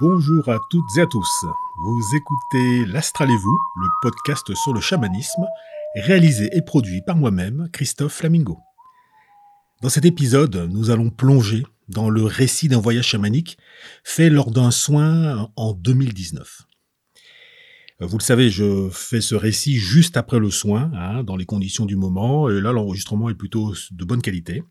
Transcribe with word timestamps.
Bonjour 0.00 0.48
à 0.48 0.58
toutes 0.70 0.96
et 0.96 1.02
à 1.02 1.06
tous. 1.06 1.44
Vous 1.76 2.16
écoutez 2.16 2.86
L'Astral 2.86 3.30
et 3.30 3.36
vous, 3.36 3.60
le 3.76 3.88
podcast 4.00 4.54
sur 4.54 4.72
le 4.72 4.80
chamanisme, 4.80 5.44
réalisé 5.94 6.48
et 6.56 6.62
produit 6.62 7.02
par 7.02 7.16
moi-même, 7.16 7.68
Christophe 7.70 8.14
Flamingo. 8.14 8.56
Dans 9.82 9.90
cet 9.90 10.06
épisode, 10.06 10.56
nous 10.70 10.88
allons 10.88 11.10
plonger 11.10 11.66
dans 11.88 12.08
le 12.08 12.24
récit 12.24 12.68
d'un 12.68 12.80
voyage 12.80 13.08
chamanique 13.08 13.58
fait 14.02 14.30
lors 14.30 14.50
d'un 14.50 14.70
soin 14.70 15.50
en 15.56 15.74
2019. 15.74 16.62
Vous 18.00 18.16
le 18.16 18.22
savez, 18.22 18.48
je 18.48 18.88
fais 18.90 19.20
ce 19.20 19.34
récit 19.34 19.76
juste 19.76 20.16
après 20.16 20.38
le 20.38 20.50
soin, 20.50 20.90
hein, 20.94 21.24
dans 21.24 21.36
les 21.36 21.44
conditions 21.44 21.84
du 21.84 21.96
moment, 21.96 22.48
et 22.48 22.58
là 22.58 22.72
l'enregistrement 22.72 23.28
est 23.28 23.34
plutôt 23.34 23.74
de 23.90 24.04
bonne 24.06 24.22
qualité. 24.22 24.62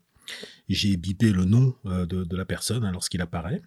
J'ai 0.68 0.96
bipé 0.96 1.30
le 1.30 1.44
nom 1.44 1.74
euh, 1.86 2.04
de, 2.04 2.36
la 2.36 2.44
personne 2.44 2.84
hein, 2.84 2.90
lorsqu'il 2.90 3.20
apparaît. 3.20 3.62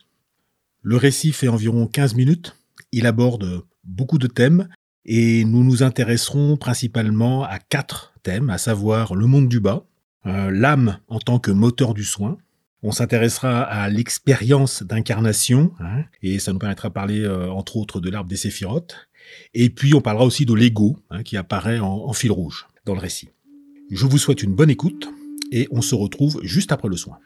Le 0.86 0.98
récit 0.98 1.32
fait 1.32 1.48
environ 1.48 1.88
15 1.88 2.14
minutes. 2.16 2.58
Il 2.92 3.06
aborde 3.06 3.64
beaucoup 3.86 4.18
de 4.18 4.28
thèmes 4.28 4.68
et 5.06 5.46
nous 5.46 5.64
nous 5.64 5.82
intéresserons 5.82 6.58
principalement 6.58 7.46
à 7.46 7.58
quatre 7.58 8.14
thèmes, 8.22 8.50
à 8.50 8.58
savoir 8.58 9.16
le 9.16 9.26
monde 9.26 9.48
du 9.48 9.62
bas, 9.62 9.86
euh, 10.26 10.52
l'âme 10.52 11.00
en 11.08 11.20
tant 11.20 11.40
que 11.40 11.52
moteur 11.52 11.94
du 11.94 12.04
soin. 12.04 12.38
On 12.82 12.92
s'intéressera 12.92 13.62
à 13.62 13.88
l'expérience 13.88 14.84
d'incarnation, 14.84 15.72
hein, 15.80 16.04
et 16.22 16.38
ça 16.38 16.52
nous 16.52 16.60
permettra 16.60 16.90
de 16.90 16.94
parler 16.94 17.22
euh, 17.22 17.50
entre 17.50 17.78
autres 17.78 18.02
de 18.02 18.10
l'arbre 18.10 18.30
des 18.30 18.36
séphirotes. 18.36 19.08
Et 19.54 19.70
puis 19.70 19.94
on 19.94 20.02
parlera 20.02 20.26
aussi 20.26 20.46
de 20.46 20.54
l'ego 20.54 20.98
hein, 21.10 21.24
qui 21.24 21.38
apparaît 21.38 21.80
en 21.80 22.12
fil 22.12 22.34
rouge 22.34 22.68
dans 22.86 22.94
le 22.94 23.00
récit. 23.00 23.30
Je 23.90 24.06
vous 24.06 24.18
souhaite 24.18 24.44
une 24.44 24.54
bonne 24.54 24.70
écoute 24.70 25.08
et 25.54 25.70
on 25.72 25.82
se 25.82 25.96
retrouve 25.96 26.42
juste 26.44 26.74
après 26.74 26.90
le 26.90 26.98
soin. 26.98 27.20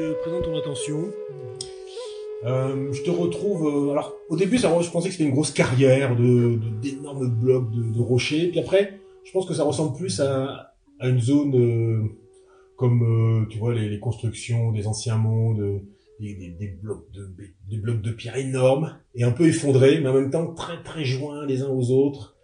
Je 0.00 0.12
présente 0.22 0.44
ton 0.44 0.56
attention, 0.56 1.12
euh, 2.44 2.92
je 2.92 3.02
te 3.02 3.10
retrouve. 3.10 3.66
Euh, 3.66 3.92
alors, 3.92 4.14
au 4.28 4.36
début, 4.36 4.56
ça, 4.58 4.74
je 4.80 4.90
pensais 4.90 5.08
que 5.08 5.12
c'était 5.12 5.24
une 5.24 5.32
grosse 5.32 5.50
carrière 5.50 6.16
de 6.16 6.58
d'énormes 6.80 7.28
blocs 7.28 7.70
de, 7.70 8.00
rochers. 8.00 8.48
Puis 8.48 8.60
après, 8.60 8.98
je 9.24 9.32
pense 9.32 9.46
que 9.46 9.54
ça 9.54 9.64
ressemble 9.64 9.96
plus 9.96 10.20
à, 10.20 10.74
à 10.98 11.08
une 11.08 11.20
zone 11.20 11.54
euh, 11.54 12.02
comme 12.76 13.46
tu 13.50 13.58
vois 13.58 13.74
les, 13.74 13.98
constructions 14.00 14.72
des 14.72 14.86
anciens 14.86 15.18
mondes, 15.18 15.82
des, 16.18 16.34
des, 16.34 16.78
blocs 16.82 17.10
de 17.12 17.30
des 17.68 17.76
blocs 17.76 18.00
de 18.00 18.10
pierre 18.10 18.36
énormes 18.36 18.96
et 19.14 19.22
un 19.22 19.32
peu 19.32 19.46
effondrés, 19.46 20.00
mais 20.00 20.08
en 20.08 20.14
même 20.14 20.30
temps 20.30 20.54
très 20.54 20.82
très 20.82 21.04
joints 21.04 21.44
les 21.44 21.60
uns 21.60 21.68
aux 21.68 21.90
autres. 21.90 22.36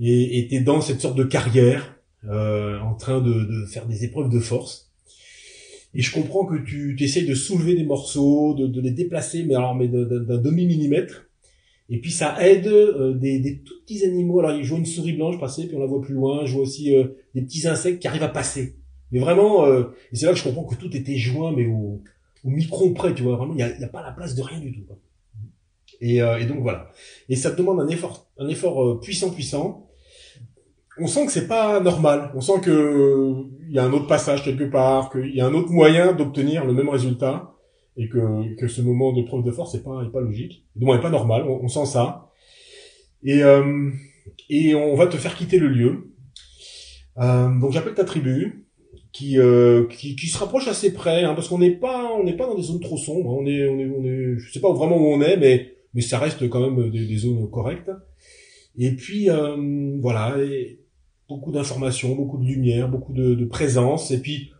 Et 0.00 0.46
t'es 0.50 0.60
dans 0.60 0.80
cette 0.80 1.00
sorte 1.00 1.16
de 1.16 1.24
carrière, 1.24 1.96
en 2.28 2.94
train 2.94 3.20
de, 3.20 3.32
de 3.32 3.66
faire 3.66 3.86
des 3.86 4.04
épreuves 4.04 4.30
de 4.30 4.40
force. 4.40 4.87
Et 5.94 6.02
je 6.02 6.12
comprends 6.12 6.44
que 6.44 6.56
tu 6.56 6.96
essayes 7.00 7.26
de 7.26 7.34
soulever 7.34 7.74
des 7.74 7.84
morceaux, 7.84 8.54
de, 8.54 8.66
de 8.66 8.80
les 8.80 8.90
déplacer, 8.90 9.44
mais 9.44 9.54
alors 9.54 9.74
mais 9.74 9.88
d'un 9.88 10.38
demi-millimètre. 10.38 11.28
Et 11.90 11.98
puis 11.98 12.10
ça 12.10 12.36
aide 12.46 12.66
euh, 12.66 13.14
des, 13.14 13.38
des, 13.38 13.60
tout 13.60 13.74
petits 13.82 14.04
animaux. 14.04 14.40
Alors 14.40 14.62
je 14.62 14.68
vois 14.68 14.78
une 14.78 14.86
souris 14.86 15.14
blanche 15.14 15.40
passer, 15.40 15.66
puis 15.66 15.76
on 15.76 15.80
la 15.80 15.86
voit 15.86 16.02
plus 16.02 16.14
loin. 16.14 16.44
Je 16.44 16.52
vois 16.52 16.62
aussi 16.62 16.94
euh, 16.94 17.08
des 17.34 17.42
petits 17.42 17.66
insectes 17.66 18.00
qui 18.00 18.08
arrivent 18.08 18.22
à 18.22 18.28
passer. 18.28 18.76
Mais 19.10 19.20
vraiment, 19.20 19.64
euh, 19.64 19.84
c'est 20.12 20.26
là 20.26 20.32
que 20.32 20.38
je 20.38 20.44
comprends 20.44 20.64
que 20.64 20.74
tout 20.74 20.94
était 20.94 21.16
joint, 21.16 21.52
mais 21.56 21.66
au, 21.66 22.02
au 22.44 22.50
micron 22.50 22.92
près, 22.92 23.14
tu 23.14 23.22
vois. 23.22 23.36
Vraiment, 23.36 23.54
il 23.54 23.56
n'y 23.56 23.62
a, 23.62 23.86
a, 23.86 23.88
pas 23.88 24.02
la 24.02 24.12
place 24.12 24.34
de 24.34 24.42
rien 24.42 24.60
du 24.60 24.72
tout. 24.72 24.82
Et, 26.02 26.16
et, 26.16 26.44
donc 26.46 26.58
voilà. 26.60 26.92
Et 27.30 27.36
ça 27.36 27.50
te 27.50 27.56
demande 27.56 27.80
un 27.80 27.88
effort, 27.88 28.30
un 28.38 28.48
effort 28.48 29.00
puissant, 29.00 29.30
puissant 29.30 29.87
on 31.00 31.06
sent 31.06 31.26
que 31.26 31.32
c'est 31.32 31.48
pas 31.48 31.80
normal. 31.80 32.32
On 32.34 32.40
sent 32.40 32.60
que 32.62 33.34
il 33.68 33.74
y 33.74 33.78
a 33.78 33.84
un 33.84 33.92
autre 33.92 34.06
passage 34.06 34.42
quelque 34.42 34.64
part, 34.64 35.10
qu'il 35.10 35.34
y 35.34 35.40
a 35.40 35.46
un 35.46 35.54
autre 35.54 35.70
moyen 35.70 36.12
d'obtenir 36.12 36.64
le 36.64 36.72
même 36.72 36.88
résultat 36.88 37.54
et 37.98 38.08
que, 38.08 38.54
que 38.54 38.68
ce 38.68 38.80
moment 38.80 39.12
de 39.12 39.22
preuve 39.22 39.44
de 39.44 39.50
force 39.50 39.74
n'est 39.74 39.80
pas, 39.80 40.02
est 40.04 40.12
pas 40.12 40.20
logique. 40.20 40.64
Du 40.76 40.84
moins, 40.84 40.96
n'est 40.96 41.02
pas 41.02 41.10
normal. 41.10 41.44
On, 41.48 41.68
sent 41.68 41.86
ça. 41.86 42.30
Et, 43.24 43.42
euh, 43.42 43.90
et 44.48 44.74
on 44.74 44.94
va 44.94 45.08
te 45.08 45.16
faire 45.16 45.34
quitter 45.34 45.58
le 45.58 45.68
lieu. 45.68 46.12
Euh, 47.18 47.48
donc 47.60 47.72
j'appelle 47.72 47.94
ta 47.94 48.04
tribu 48.04 48.68
qui, 49.12 49.38
euh, 49.38 49.86
qui, 49.88 50.14
qui 50.14 50.28
se 50.28 50.38
rapproche 50.38 50.68
assez 50.68 50.92
près, 50.92 51.24
hein, 51.24 51.34
parce 51.34 51.48
qu'on 51.48 51.58
n'est 51.58 51.72
pas 51.72 52.12
on 52.14 52.22
n'est 52.22 52.36
pas 52.36 52.46
dans 52.46 52.54
des 52.54 52.62
zones 52.62 52.80
trop 52.80 52.96
sombres. 52.96 53.36
On 53.36 53.44
est 53.44 53.68
on 53.68 53.78
est 53.80 53.88
on 53.88 54.04
est 54.04 54.38
je 54.38 54.52
sais 54.52 54.60
pas 54.60 54.72
vraiment 54.72 54.96
où 54.96 55.06
on 55.06 55.20
est, 55.20 55.36
mais 55.36 55.74
mais 55.94 56.00
ça 56.00 56.20
reste 56.20 56.48
quand 56.48 56.60
même 56.60 56.90
des, 56.90 57.16
zones 57.16 57.50
correctes. 57.50 57.90
Et 58.78 58.92
puis 58.92 59.28
voilà. 60.00 60.36
Beaucoup 61.28 61.52
d'informations, 61.52 62.14
beaucoup 62.14 62.38
de 62.38 62.44
lumière, 62.44 62.88
beaucoup 62.88 63.12
de, 63.12 63.34
de, 63.34 63.44
présence. 63.44 64.10
Et 64.10 64.20
puis, 64.20 64.50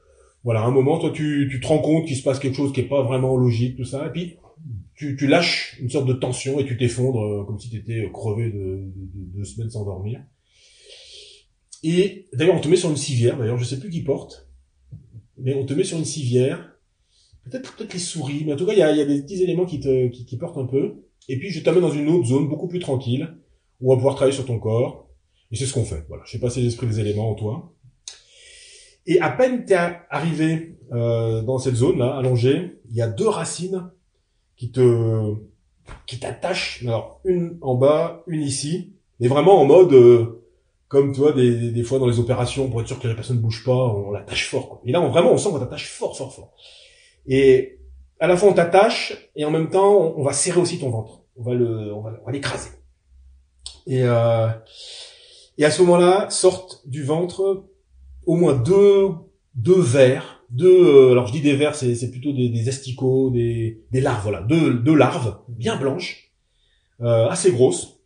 voilà, 0.45 0.61
à 0.61 0.67
un 0.67 0.71
moment, 0.71 0.99
toi, 0.99 1.11
tu, 1.11 1.49
tu 1.51 1.61
te 1.61 1.67
rends 1.67 1.79
compte 1.79 2.07
qu'il 2.07 2.17
se 2.17 2.23
passe 2.23 2.39
quelque 2.39 2.57
chose 2.57 2.73
qui 2.73 2.81
est 2.81 2.89
pas 2.89 3.03
vraiment 3.03 3.37
logique, 3.37 3.77
tout 3.77 3.85
ça. 3.85 4.07
Et 4.07 4.11
puis, 4.11 4.37
tu, 4.95 5.17
tu 5.17 5.27
lâches 5.27 5.79
une 5.81 5.89
sorte 5.89 6.07
de 6.07 6.13
tension 6.13 6.59
et 6.59 6.67
tu 6.67 6.77
t'effondres 6.77 7.23
euh, 7.23 7.45
comme 7.45 7.59
si 7.59 7.71
tu 7.71 7.77
étais 7.77 8.05
euh, 8.05 8.11
crevé 8.11 8.51
de, 8.51 8.59
de, 8.59 8.93
de, 8.97 9.39
deux 9.39 9.45
semaines 9.45 9.71
sans 9.71 9.85
dormir. 9.85 10.23
Et 11.83 12.27
d'ailleurs, 12.33 12.57
on 12.57 12.61
te 12.61 12.69
met 12.69 12.77
sur 12.77 12.91
une 12.91 12.97
civière. 12.97 13.39
D'ailleurs, 13.39 13.59
je 13.59 13.65
sais 13.65 13.79
plus 13.79 13.91
qui 13.91 14.03
porte, 14.03 14.49
mais 15.39 15.55
on 15.55 15.65
te 15.65 15.73
met 15.73 15.85
sur 15.85 15.97
une 15.97 16.05
civière. 16.05 16.75
Peut-être 17.45 17.75
peut-être 17.77 17.95
les 17.95 18.01
souris, 18.01 18.43
mais 18.45 18.53
en 18.53 18.57
tout 18.57 18.67
cas, 18.67 18.73
il 18.73 18.79
y 18.79 18.83
a, 18.83 18.93
y 18.93 19.01
a, 19.01 19.07
des 19.07 19.23
petits 19.23 19.43
éléments 19.43 19.65
qui 19.65 19.81
te 19.81 20.09
qui, 20.09 20.27
qui 20.27 20.37
portent 20.37 20.59
un 20.59 20.67
peu. 20.67 21.05
Et 21.29 21.39
puis, 21.39 21.51
je 21.51 21.61
t'amène 21.61 21.81
dans 21.81 21.91
une 21.91 22.09
autre 22.09 22.27
zone 22.27 22.49
beaucoup 22.49 22.69
plus 22.69 22.81
tranquille 22.81 23.35
où 23.81 23.91
on 23.91 23.95
va 23.95 23.97
pouvoir 23.97 24.17
travailler 24.17 24.35
sur 24.35 24.45
ton 24.45 24.59
corps 24.59 25.08
et 25.51 25.57
c'est 25.57 25.67
ce 25.67 25.75
qu'on 25.75 25.85
fait. 25.85 26.05
Voilà, 26.09 26.23
je 26.27 26.33
sais 26.33 26.39
pas 26.39 26.51
si 26.51 26.63
l'esprit 26.63 26.87
des 26.87 27.01
éléments 27.01 27.31
en 27.31 27.35
toi. 27.35 27.73
Et 29.07 29.21
à 29.21 29.31
peine 29.31 29.65
t'es 29.65 29.77
arrivé 30.11 30.79
euh, 30.93 31.43
dans 31.43 31.59
cette 31.59 31.77
zone 31.77 31.99
là, 31.99 32.17
allongée, 32.17 32.79
il 32.91 32.97
y 32.97 33.03
a 33.03 33.09
deux 33.09 33.29
racines 33.29 33.91
qui 34.57 34.71
te 34.71 35.35
qui 36.07 36.19
t'attachent. 36.19 36.83
Alors 36.83 37.21
une 37.25 37.59
en 37.63 37.75
bas, 37.75 38.23
une 38.27 38.43
ici, 38.43 38.93
mais 39.21 39.29
vraiment 39.29 39.61
en 39.61 39.65
mode 39.65 39.93
euh, 39.93 40.45
comme 40.89 41.13
tu 41.13 41.21
vois 41.21 41.33
des, 41.33 41.83
fois 41.83 41.99
dans 41.99 42.07
les 42.07 42.19
opérations 42.19 42.69
pour 42.71 42.81
être 42.81 42.87
sûr 42.87 42.99
que 42.99 43.09
la 43.09 43.15
personne 43.15 43.37
ne 43.37 43.43
bouge 43.43 43.63
pas, 43.65 43.73
on 43.73 44.11
l'attache 44.11 44.49
fort. 44.49 44.69
Quoi. 44.71 44.81
Et 44.87 44.93
là, 44.93 45.03
on, 45.03 45.11
vraiment, 45.11 45.33
on 45.33 45.37
sent 45.37 45.51
qu'on 45.51 45.59
t'attache 45.59 45.87
fort, 45.87 46.17
fort, 46.17 46.35
fort. 46.35 46.55
Et 47.27 47.79
à 48.21 48.27
la 48.27 48.37
fois 48.37 48.49
on 48.49 48.55
t'attache 48.55 49.31
et 49.37 49.45
en 49.45 49.51
même 49.51 49.71
temps 49.71 50.15
on, 50.17 50.23
va 50.23 50.33
serrer 50.33 50.61
aussi 50.61 50.79
ton 50.79 50.91
ventre. 50.91 51.23
On 51.37 51.43
va 51.43 51.55
le, 51.55 51.95
on 51.95 52.01
va, 52.01 52.33
l'écraser. 52.33 52.71
Et 53.87 54.03
euh, 54.03 54.49
et 55.59 55.65
à 55.65 55.71
ce 55.71 55.83
moment-là, 55.83 56.31
sortent 56.31 56.89
du 56.89 57.03
ventre 57.03 57.67
au 58.25 58.37
moins 58.37 58.55
deux, 58.55 59.09
deux 59.55 59.81
vers, 59.81 60.45
deux, 60.51 60.87
euh, 60.87 61.13
alors 61.13 61.27
je 61.27 61.33
dis 61.33 61.41
des 61.41 61.57
vers, 61.57 61.75
c'est, 61.75 61.95
c'est 61.95 62.11
plutôt 62.11 62.33
des, 62.33 62.49
des 62.49 62.69
asticots, 62.69 63.31
des, 63.31 63.83
des 63.91 64.01
larves, 64.01 64.23
voilà, 64.23 64.41
deux, 64.43 64.75
deux 64.75 64.95
larves 64.95 65.39
bien 65.49 65.77
blanches, 65.77 66.33
euh, 67.01 67.29
assez 67.29 67.51
grosses. 67.51 67.99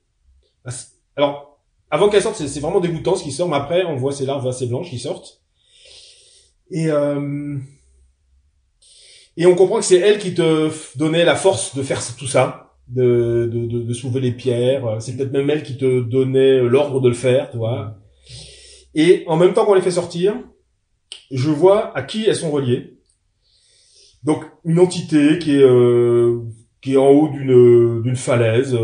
Alors, 1.14 1.60
avant 1.90 2.08
qu'elles 2.08 2.22
sortent, 2.22 2.36
c'est, 2.36 2.60
vraiment 2.60 2.80
dégoûtant 2.80 3.16
ce 3.16 3.22
qui 3.22 3.32
sort, 3.32 3.48
mais 3.48 3.56
après, 3.56 3.84
on 3.84 3.96
voit 3.96 4.12
ces 4.12 4.24
larves 4.24 4.46
assez 4.48 4.66
blanches 4.66 4.88
qui 4.88 4.98
sortent. 4.98 5.42
Et, 6.70 6.86
euh, 6.88 7.58
et 9.36 9.44
on 9.44 9.54
comprend 9.54 9.76
que 9.78 9.84
c'est 9.84 9.98
elles 9.98 10.18
qui 10.18 10.32
te 10.34 10.70
donnaient 10.96 11.24
la 11.24 11.36
force 11.36 11.76
de 11.76 11.82
faire 11.82 12.00
tout 12.16 12.26
ça 12.26 12.71
de, 12.94 13.48
de, 13.52 13.66
de, 13.66 13.92
soulever 13.94 14.20
les 14.20 14.32
pierres. 14.32 14.96
C'est 15.00 15.16
peut-être 15.16 15.32
même 15.32 15.48
elle 15.50 15.62
qui 15.62 15.76
te 15.76 16.00
donnait 16.00 16.60
l'ordre 16.60 17.00
de 17.00 17.08
le 17.08 17.14
faire, 17.14 17.50
tu 17.50 17.56
vois. 17.56 17.96
Et 18.94 19.24
en 19.26 19.36
même 19.36 19.54
temps 19.54 19.64
qu'on 19.64 19.74
les 19.74 19.80
fait 19.80 19.90
sortir, 19.90 20.34
je 21.30 21.50
vois 21.50 21.96
à 21.96 22.02
qui 22.02 22.26
elles 22.26 22.36
sont 22.36 22.50
reliées. 22.50 22.98
Donc 24.22 24.44
une 24.64 24.78
entité 24.78 25.38
qui 25.38 25.56
est 25.56 25.64
euh, 25.64 26.40
qui 26.80 26.94
est 26.94 26.96
en 26.98 27.08
haut 27.08 27.28
d'une 27.28 28.02
d'une 28.02 28.16
falaise. 28.16 28.76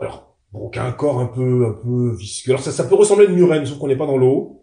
Alors 0.00 0.36
bon, 0.52 0.70
qui 0.70 0.78
a 0.78 0.86
un 0.86 0.92
corps 0.92 1.20
un 1.20 1.26
peu 1.26 1.66
un 1.66 1.72
peu 1.72 2.16
visqueux. 2.16 2.52
Alors 2.52 2.62
ça 2.62 2.72
ça 2.72 2.84
peut 2.84 2.94
ressembler 2.94 3.26
à 3.26 3.28
une 3.28 3.36
murène, 3.36 3.66
sauf 3.66 3.78
qu'on 3.78 3.88
n'est 3.88 3.96
pas 3.96 4.06
dans 4.06 4.16
l'eau. 4.16 4.62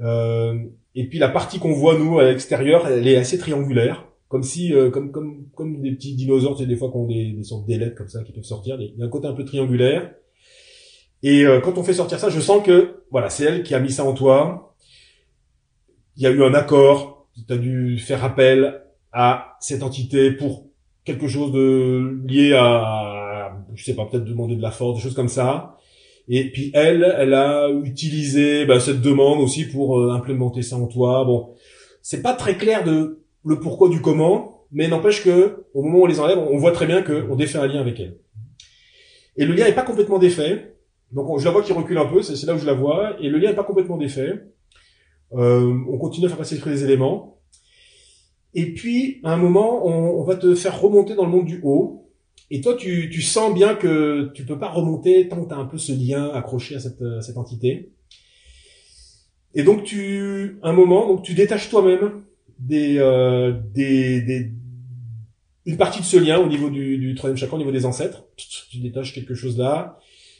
Euh, 0.00 0.58
et 0.94 1.08
puis 1.08 1.18
la 1.18 1.28
partie 1.28 1.58
qu'on 1.58 1.72
voit 1.72 1.98
nous 1.98 2.18
à 2.18 2.24
l'extérieur, 2.24 2.86
elle 2.88 3.06
est 3.06 3.16
assez 3.16 3.38
triangulaire 3.38 4.07
comme 4.28 4.42
si 4.42 4.74
euh, 4.74 4.90
comme 4.90 5.10
comme 5.10 5.46
comme 5.54 5.80
des 5.80 5.92
petits 5.92 6.14
dinosaures 6.14 6.56
tu 6.56 6.66
des 6.66 6.76
fois 6.76 6.90
qu'on 6.90 7.06
des, 7.06 7.32
des 7.32 7.42
sortes 7.42 7.66
d'ailettes 7.66 7.94
comme 7.94 8.08
ça 8.08 8.22
qui 8.22 8.32
peuvent 8.32 8.44
sortir 8.44 8.76
il 8.80 8.94
y 8.96 9.02
a 9.02 9.06
un 9.06 9.08
côté 9.08 9.26
un 9.26 9.32
peu 9.32 9.44
triangulaire. 9.44 10.12
Et 11.22 11.44
euh, 11.44 11.60
quand 11.60 11.78
on 11.78 11.82
fait 11.82 11.94
sortir 11.94 12.18
ça 12.18 12.28
je 12.28 12.40
sens 12.40 12.62
que 12.64 13.02
voilà 13.10 13.30
c'est 13.30 13.44
elle 13.44 13.62
qui 13.62 13.74
a 13.74 13.80
mis 13.80 13.90
ça 13.90 14.04
en 14.04 14.12
toi. 14.12 14.74
Il 16.16 16.22
y 16.22 16.26
a 16.26 16.30
eu 16.30 16.42
un 16.42 16.54
accord 16.54 17.26
tu 17.46 17.52
as 17.52 17.56
dû 17.56 17.98
faire 17.98 18.24
appel 18.24 18.82
à 19.12 19.56
cette 19.60 19.82
entité 19.82 20.32
pour 20.32 20.66
quelque 21.04 21.28
chose 21.28 21.52
de 21.52 22.20
lié 22.26 22.52
à 22.52 23.56
je 23.74 23.84
sais 23.84 23.94
pas 23.94 24.04
peut-être 24.06 24.24
demander 24.24 24.56
de 24.56 24.62
la 24.62 24.70
force 24.70 24.96
des 24.96 25.02
choses 25.02 25.14
comme 25.14 25.28
ça. 25.28 25.76
Et 26.28 26.50
puis 26.50 26.70
elle 26.74 27.14
elle 27.16 27.32
a 27.32 27.70
utilisé 27.70 28.66
bah, 28.66 28.78
cette 28.78 29.00
demande 29.00 29.40
aussi 29.40 29.64
pour 29.64 29.98
euh, 29.98 30.10
implémenter 30.10 30.60
ça 30.60 30.76
en 30.76 30.86
toi. 30.86 31.24
Bon 31.24 31.54
c'est 32.02 32.20
pas 32.20 32.34
très 32.34 32.56
clair 32.56 32.84
de 32.84 33.22
le 33.44 33.60
pourquoi 33.60 33.88
du 33.88 34.00
comment, 34.00 34.66
mais 34.70 34.88
n'empêche 34.88 35.24
que 35.24 35.64
au 35.74 35.82
moment 35.82 35.98
où 35.98 36.02
on 36.02 36.06
les 36.06 36.20
enlève, 36.20 36.38
on 36.38 36.58
voit 36.58 36.72
très 36.72 36.86
bien 36.86 37.02
qu'on 37.02 37.36
défait 37.36 37.58
un 37.58 37.66
lien 37.66 37.80
avec 37.80 37.98
elle. 38.00 38.18
Et 39.36 39.44
le 39.44 39.54
lien 39.54 39.66
est 39.66 39.74
pas 39.74 39.82
complètement 39.82 40.18
défait. 40.18 40.74
Donc 41.12 41.38
je 41.38 41.44
la 41.44 41.50
vois 41.50 41.62
qui 41.62 41.72
recule 41.72 41.98
un 41.98 42.06
peu, 42.06 42.22
c'est 42.22 42.44
là 42.46 42.54
où 42.54 42.58
je 42.58 42.66
la 42.66 42.74
vois, 42.74 43.16
et 43.20 43.28
le 43.28 43.38
lien 43.38 43.50
est 43.50 43.54
pas 43.54 43.64
complètement 43.64 43.96
défait. 43.96 44.42
Euh, 45.32 45.74
on 45.88 45.98
continue 45.98 46.26
à 46.26 46.28
faire 46.28 46.38
passer 46.38 46.60
les 46.66 46.84
éléments. 46.84 47.40
Et 48.54 48.72
puis, 48.72 49.20
à 49.24 49.34
un 49.34 49.36
moment, 49.36 49.86
on, 49.86 50.22
va 50.24 50.36
te 50.36 50.54
faire 50.54 50.80
remonter 50.80 51.14
dans 51.14 51.24
le 51.24 51.30
monde 51.30 51.44
du 51.44 51.60
haut. 51.62 52.10
Et 52.50 52.62
toi, 52.62 52.74
tu, 52.74 53.20
sens 53.20 53.52
bien 53.52 53.74
que 53.74 54.30
tu 54.34 54.44
peux 54.44 54.58
pas 54.58 54.70
remonter 54.70 55.28
tant 55.28 55.42
que 55.42 55.48
tu 55.48 55.54
as 55.54 55.58
un 55.58 55.66
peu 55.66 55.76
ce 55.76 55.92
lien 55.92 56.30
accroché 56.30 56.74
à 56.74 56.80
cette, 56.80 57.02
cette 57.20 57.36
entité. 57.36 57.92
Et 59.54 59.62
donc, 59.62 59.84
tu, 59.84 60.58
un 60.62 60.72
moment, 60.72 61.06
donc 61.06 61.22
tu 61.22 61.34
détaches 61.34 61.68
toi-même 61.68 62.22
des, 62.58 62.98
euh, 62.98 63.52
des, 63.74 64.20
des, 64.20 64.50
une 65.66 65.76
partie 65.76 66.00
de 66.00 66.04
ce 66.04 66.16
lien 66.16 66.38
au 66.38 66.46
niveau 66.46 66.70
du, 66.70 66.98
du 66.98 67.14
troisième 67.14 67.36
chakra, 67.36 67.56
au 67.56 67.58
niveau 67.58 67.72
des 67.72 67.86
ancêtres. 67.86 68.24
Tu 68.36 68.78
détaches 68.78 69.14
quelque 69.14 69.34
chose 69.34 69.58
là. 69.58 69.98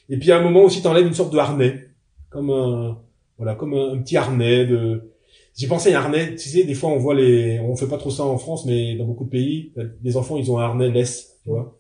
Et 0.09 0.19
puis 0.19 0.33
à 0.33 0.39
un 0.39 0.43
moment 0.43 0.63
aussi, 0.63 0.81
tu 0.81 0.87
enlèves 0.89 1.07
une 1.07 1.15
sorte 1.15 1.33
de 1.33 1.39
harnais, 1.39 1.89
comme 2.31 2.51
un, 2.51 2.99
voilà, 3.37 3.55
comme 3.55 3.75
un, 3.75 3.99
petit 3.99 4.17
harnais 4.17 4.67
de. 4.67 5.13
J'ai 5.57 5.67
pensé 5.67 5.93
à 5.93 6.01
un 6.01 6.05
harnais. 6.05 6.35
Tu 6.35 6.49
sais, 6.49 6.65
des 6.65 6.75
fois 6.75 6.91
on 6.91 6.99
voit 6.99 7.15
les, 7.15 7.61
on 7.61 7.77
fait 7.77 7.89
pas 7.89 7.99
trop 7.99 8.11
ça 8.11 8.25
en 8.25 8.39
France, 8.39 8.65
mais 8.65 8.97
dans 8.97 9.05
beaucoup 9.05 9.25
de 9.25 9.31
pays, 9.31 9.73
les 10.03 10.17
enfants 10.17 10.37
ils 10.37 10.51
ont 10.51 10.59
un 10.59 10.65
harnais 10.65 10.91
laisse, 10.91 11.39
tu 11.43 11.51
vois. 11.51 11.79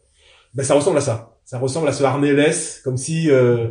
Ben 0.55 0.62
ça 0.62 0.75
ressemble 0.75 0.99
à 0.99 1.02
ça. 1.02 1.38
Ça 1.44 1.58
ressemble 1.58 1.88
à 1.88 1.93
ce 1.93 2.05
harnais 2.05 2.35
laisse, 2.35 2.81
comme 2.85 2.99
si, 2.99 3.31
euh, 3.31 3.70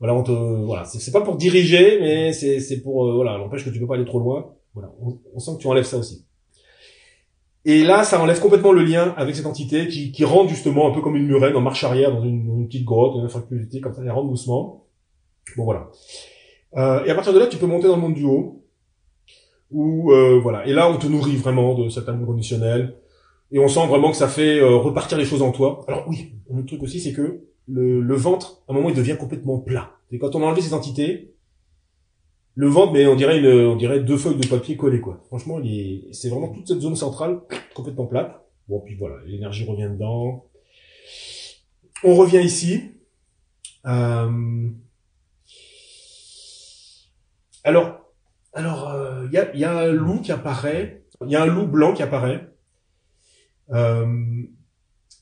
voilà, 0.00 0.14
on 0.14 0.24
te, 0.24 0.32
voilà, 0.32 0.84
c'est 0.84 1.12
pas 1.12 1.20
pour 1.20 1.36
diriger, 1.36 2.00
mais 2.00 2.32
c'est 2.32 2.58
c'est 2.58 2.80
pour, 2.80 3.06
euh, 3.06 3.14
voilà, 3.14 3.38
n'empêche 3.38 3.64
que 3.64 3.70
tu 3.70 3.78
peux 3.78 3.86
pas 3.86 3.94
aller 3.94 4.04
trop 4.04 4.18
loin. 4.18 4.54
Voilà, 4.74 4.92
on, 5.00 5.18
on 5.34 5.38
sent 5.38 5.52
que 5.56 5.62
tu 5.62 5.66
enlèves 5.68 5.84
ça 5.84 5.98
aussi. 5.98 6.24
Et 7.66 7.82
là, 7.82 8.04
ça 8.04 8.20
enlève 8.20 8.40
complètement 8.40 8.72
le 8.72 8.82
lien 8.82 9.14
avec 9.16 9.34
cette 9.34 9.46
entité 9.46 9.88
qui, 9.88 10.12
qui 10.12 10.24
rentre 10.24 10.50
justement 10.50 10.88
un 10.88 10.92
peu 10.92 11.00
comme 11.00 11.16
une 11.16 11.26
murène 11.26 11.56
en 11.56 11.62
marche 11.62 11.82
arrière 11.82 12.12
dans 12.12 12.22
une, 12.22 12.46
une 12.46 12.66
petite 12.66 12.84
grotte, 12.84 13.16
une 13.16 13.28
faculté 13.28 13.80
comme 13.80 13.94
ça, 13.94 14.02
elle 14.02 14.10
rentre 14.10 14.28
doucement. 14.28 14.84
Bon 15.56 15.64
voilà. 15.64 15.90
Euh, 16.76 17.04
et 17.04 17.10
à 17.10 17.14
partir 17.14 17.32
de 17.32 17.38
là, 17.38 17.46
tu 17.46 17.56
peux 17.56 17.66
monter 17.66 17.86
dans 17.86 17.96
le 17.96 18.02
monde 18.02 18.14
du 18.14 18.24
haut. 18.24 18.62
Où 19.70 20.12
euh, 20.12 20.38
voilà. 20.40 20.66
Et 20.66 20.72
là, 20.72 20.90
on 20.90 20.98
te 20.98 21.06
nourrit 21.06 21.36
vraiment 21.36 21.74
de 21.74 21.88
cet 21.88 22.08
amour 22.08 22.26
conditionnel. 22.26 22.96
Et 23.50 23.58
on 23.58 23.68
sent 23.68 23.86
vraiment 23.86 24.10
que 24.10 24.16
ça 24.16 24.28
fait 24.28 24.58
euh, 24.58 24.76
repartir 24.76 25.16
les 25.16 25.24
choses 25.24 25.42
en 25.42 25.50
toi. 25.50 25.84
Alors 25.88 26.04
oui, 26.08 26.32
un 26.52 26.58
autre 26.58 26.66
truc 26.66 26.82
aussi, 26.82 27.00
c'est 27.00 27.12
que 27.12 27.44
le, 27.66 28.00
le, 28.00 28.14
ventre, 28.14 28.62
à 28.68 28.72
un 28.72 28.74
moment, 28.74 28.90
il 28.90 28.94
devient 28.94 29.16
complètement 29.18 29.58
plat. 29.58 29.92
Et 30.10 30.18
quand 30.18 30.34
on 30.34 30.42
a 30.42 30.46
enlevé 30.46 30.60
ces 30.60 30.74
entités, 30.74 31.33
le 32.56 32.68
ventre, 32.68 32.92
mais 32.92 33.06
on 33.06 33.16
dirait 33.16 33.38
une, 33.38 33.66
on 33.66 33.76
dirait 33.76 34.00
deux 34.00 34.16
feuilles 34.16 34.36
de 34.36 34.46
papier 34.46 34.76
collées, 34.76 35.00
quoi. 35.00 35.20
Franchement, 35.26 35.60
c'est 36.12 36.28
vraiment 36.28 36.48
toute 36.48 36.68
cette 36.68 36.80
zone 36.80 36.96
centrale 36.96 37.40
complètement 37.74 38.06
plate. 38.06 38.40
Bon, 38.68 38.80
puis 38.80 38.94
voilà, 38.94 39.16
l'énergie 39.26 39.64
revient 39.64 39.90
dedans. 39.90 40.46
On 42.04 42.14
revient 42.14 42.40
ici. 42.40 42.92
Euh... 43.86 44.70
Alors, 47.64 48.00
alors, 48.52 48.92
il 49.32 49.36
euh, 49.36 49.54
y, 49.54 49.64
a, 49.64 49.78
un 49.78 49.92
loup 49.92 50.20
qui 50.20 50.30
apparaît. 50.30 51.04
Il 51.24 51.30
y 51.30 51.36
a 51.36 51.42
un 51.42 51.46
loup 51.46 51.66
blanc 51.66 51.92
qui 51.92 52.02
apparaît. 52.02 52.48
Euh, 53.70 54.42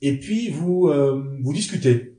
et 0.02 0.19
puis 0.19 0.50
vous 0.50 0.93
vous 1.40 1.52
discutez. 1.52 2.19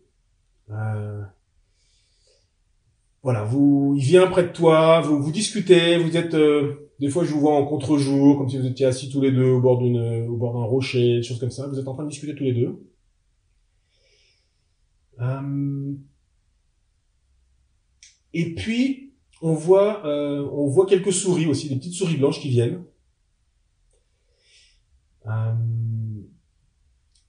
Voilà, 3.23 3.43
vous, 3.43 3.95
il 3.97 4.03
vient 4.03 4.27
près 4.27 4.43
de 4.43 4.51
toi, 4.51 5.01
vous, 5.01 5.21
vous 5.21 5.31
discutez, 5.31 5.97
vous 5.97 6.15
êtes, 6.15 6.35
des 6.99 7.09
fois 7.09 7.23
je 7.23 7.31
vous 7.31 7.39
vois 7.39 7.55
en 7.55 7.65
contre-jour, 7.65 8.37
comme 8.37 8.49
si 8.49 8.57
vous 8.57 8.67
étiez 8.67 8.85
assis 8.85 9.09
tous 9.09 9.21
les 9.21 9.31
deux 9.31 9.49
au 9.49 9.61
bord 9.61 9.79
d'une, 9.79 10.27
au 10.27 10.35
bord 10.35 10.53
d'un 10.53 10.65
rocher, 10.65 11.17
des 11.17 11.23
choses 11.23 11.39
comme 11.39 11.51
ça. 11.51 11.67
Vous 11.67 11.79
êtes 11.79 11.87
en 11.87 11.93
train 11.93 12.03
de 12.03 12.09
discuter 12.09 12.35
tous 12.35 12.43
les 12.43 12.53
deux. 12.53 12.79
et 18.33 18.55
puis 18.55 19.13
on 19.41 19.53
voit, 19.53 20.05
euh, 20.05 20.47
on 20.53 20.67
voit 20.67 20.85
quelques 20.85 21.13
souris 21.13 21.47
aussi, 21.47 21.69
des 21.69 21.75
petites 21.75 21.93
souris 21.93 22.17
blanches 22.17 22.39
qui 22.39 22.49
viennent. 22.49 22.83
Euh, 25.25 25.53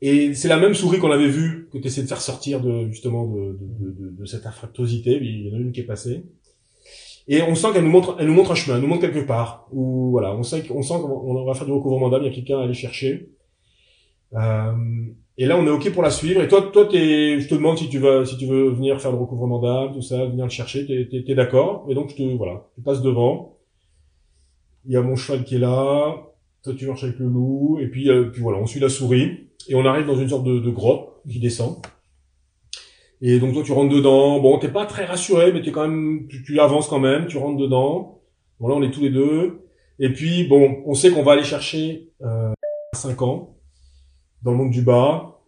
et 0.07 0.35
c'est 0.35 0.49
la 0.49 0.59
même 0.59 0.75
souris 0.75 0.99
qu'on 0.99 1.11
avait 1.11 1.29
vue 1.29 1.71
que 1.73 1.79
tu 1.79 1.87
essaies 1.87 2.03
de 2.03 2.07
faire 2.07 2.21
sortir 2.21 2.61
de 2.61 2.89
justement 2.89 3.27
de, 3.27 3.57
de, 3.59 3.91
de, 3.91 4.11
de, 4.11 4.25
cette 4.27 4.45
infractosité. 4.45 5.19
Il 5.19 5.49
y 5.49 5.51
en 5.51 5.57
a 5.57 5.59
une 5.59 5.73
qui 5.73 5.81
est 5.81 5.85
passée. 5.85 6.27
Et 7.27 7.41
on 7.41 7.55
sent 7.55 7.69
qu'elle 7.73 7.85
nous 7.85 7.91
montre, 7.91 8.17
elle 8.21 8.27
nous 8.27 8.35
montre 8.35 8.53
un 8.53 8.55
chemin, 8.55 8.77
elle 8.77 8.83
nous 8.83 8.89
montre 8.89 9.01
quelque 9.01 9.27
part. 9.27 9.67
Où 9.73 10.11
voilà, 10.11 10.35
on 10.37 10.43
sent 10.43 10.67
qu'on 10.67 10.83
sent 10.83 10.97
qu'on 11.01 11.45
va 11.47 11.55
faire 11.55 11.65
du 11.65 11.73
recouvrement 11.73 12.11
d'âme, 12.11 12.21
il 12.21 12.27
y 12.27 12.29
a 12.29 12.35
quelqu'un 12.35 12.59
à 12.59 12.65
aller 12.65 12.75
chercher. 12.75 13.31
Euh, 14.35 15.07
et 15.39 15.47
là, 15.47 15.57
on 15.57 15.67
est 15.67 15.71
ok 15.71 15.91
pour 15.95 16.03
la 16.03 16.11
suivre. 16.11 16.43
Et 16.43 16.49
toi, 16.49 16.69
toi, 16.71 16.85
t'es, 16.85 17.41
je 17.41 17.49
te 17.49 17.55
demande 17.55 17.79
si 17.79 17.89
tu 17.89 17.99
veux, 17.99 18.27
si 18.27 18.37
tu 18.37 18.45
veux 18.45 18.69
venir 18.69 19.01
faire 19.01 19.11
le 19.11 19.17
recouvrement 19.17 19.59
d'âme, 19.59 19.95
tout 19.95 20.03
ça, 20.03 20.27
venir 20.27 20.45
le 20.45 20.51
chercher. 20.51 20.87
T'es, 20.87 21.09
t'es, 21.11 21.25
t'es 21.25 21.35
d'accord 21.35 21.87
Et 21.89 21.95
donc, 21.95 22.11
je 22.11 22.17
te, 22.17 22.23
voilà, 22.37 22.67
tu 22.75 22.83
passes 22.83 23.01
devant. 23.01 23.57
Il 24.85 24.93
y 24.93 24.97
a 24.99 25.01
mon 25.01 25.17
cheval 25.17 25.45
qui 25.45 25.55
est 25.55 25.61
là. 25.61 26.15
Toi, 26.65 26.73
tu 26.75 26.87
marches 26.87 27.05
avec 27.05 27.19
le 27.19 27.27
loup. 27.27 27.79
Et 27.81 27.89
puis, 27.89 28.11
euh, 28.11 28.31
puis 28.31 28.41
voilà, 28.41 28.59
on 28.59 28.67
suit 28.67 28.81
la 28.81 28.89
souris. 28.89 29.49
Et 29.69 29.75
on 29.75 29.85
arrive 29.85 30.07
dans 30.07 30.17
une 30.17 30.29
sorte 30.29 30.45
de, 30.45 30.71
grotte 30.71 31.21
qui 31.31 31.39
descend. 31.39 31.77
Et 33.21 33.39
donc, 33.39 33.53
toi, 33.53 33.63
tu 33.63 33.73
rentres 33.73 33.95
dedans. 33.95 34.41
Bon, 34.41 34.59
t'es 34.59 34.69
pas 34.69 34.87
très 34.87 35.05
rassuré, 35.05 35.53
mais 35.53 35.63
t'es 35.63 35.73
quand 35.73 35.87
même, 35.87 36.27
tu, 36.29 36.59
avances 36.59 36.89
quand 36.89 36.99
même. 36.99 37.27
Tu 37.27 37.37
rentres 37.37 37.59
dedans. 37.59 38.23
Bon, 38.61 38.73
on 38.73 38.83
est 38.83 38.91
tous 38.91 39.03
les 39.03 39.11
deux. 39.11 39.67
Et 39.99 40.11
puis, 40.11 40.45
bon, 40.45 40.83
on 40.87 40.95
sait 40.95 41.11
qu'on 41.11 41.23
va 41.23 41.33
aller 41.33 41.45
chercher 41.45 42.11
euh, 42.23 42.53
5 42.95 43.21
ans 43.23 43.57
dans 44.43 44.53
le 44.53 44.57
monde 44.57 44.71
du 44.71 44.83
bas. 44.83 45.41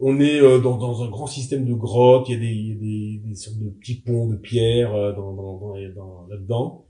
On 0.00 0.20
est 0.20 0.40
euh, 0.40 0.58
dans, 0.58 1.02
un 1.02 1.08
grand 1.08 1.26
système 1.26 1.64
de 1.64 1.74
grottes, 1.74 2.28
il 2.28 2.32
y 2.32 2.36
a 2.36 2.40
des, 2.40 2.74
des, 2.74 3.20
des 3.24 3.34
sortes 3.36 3.58
de 3.58 3.70
petits 3.70 4.00
ponts 4.00 4.26
de 4.26 4.36
pierre 4.36 4.94
euh, 4.94 5.12
dans 5.12 6.26
là-dedans. 6.28 6.86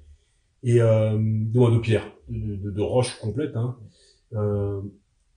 Et 0.62 0.80
euh, 0.80 1.18
de, 1.18 1.74
de 1.74 1.78
pierre, 1.78 2.06
de, 2.32 2.70
de, 2.70 2.80
roches 2.80 3.18
complètes. 3.20 3.56
Hein. 3.56 3.76
Euh, 4.34 4.80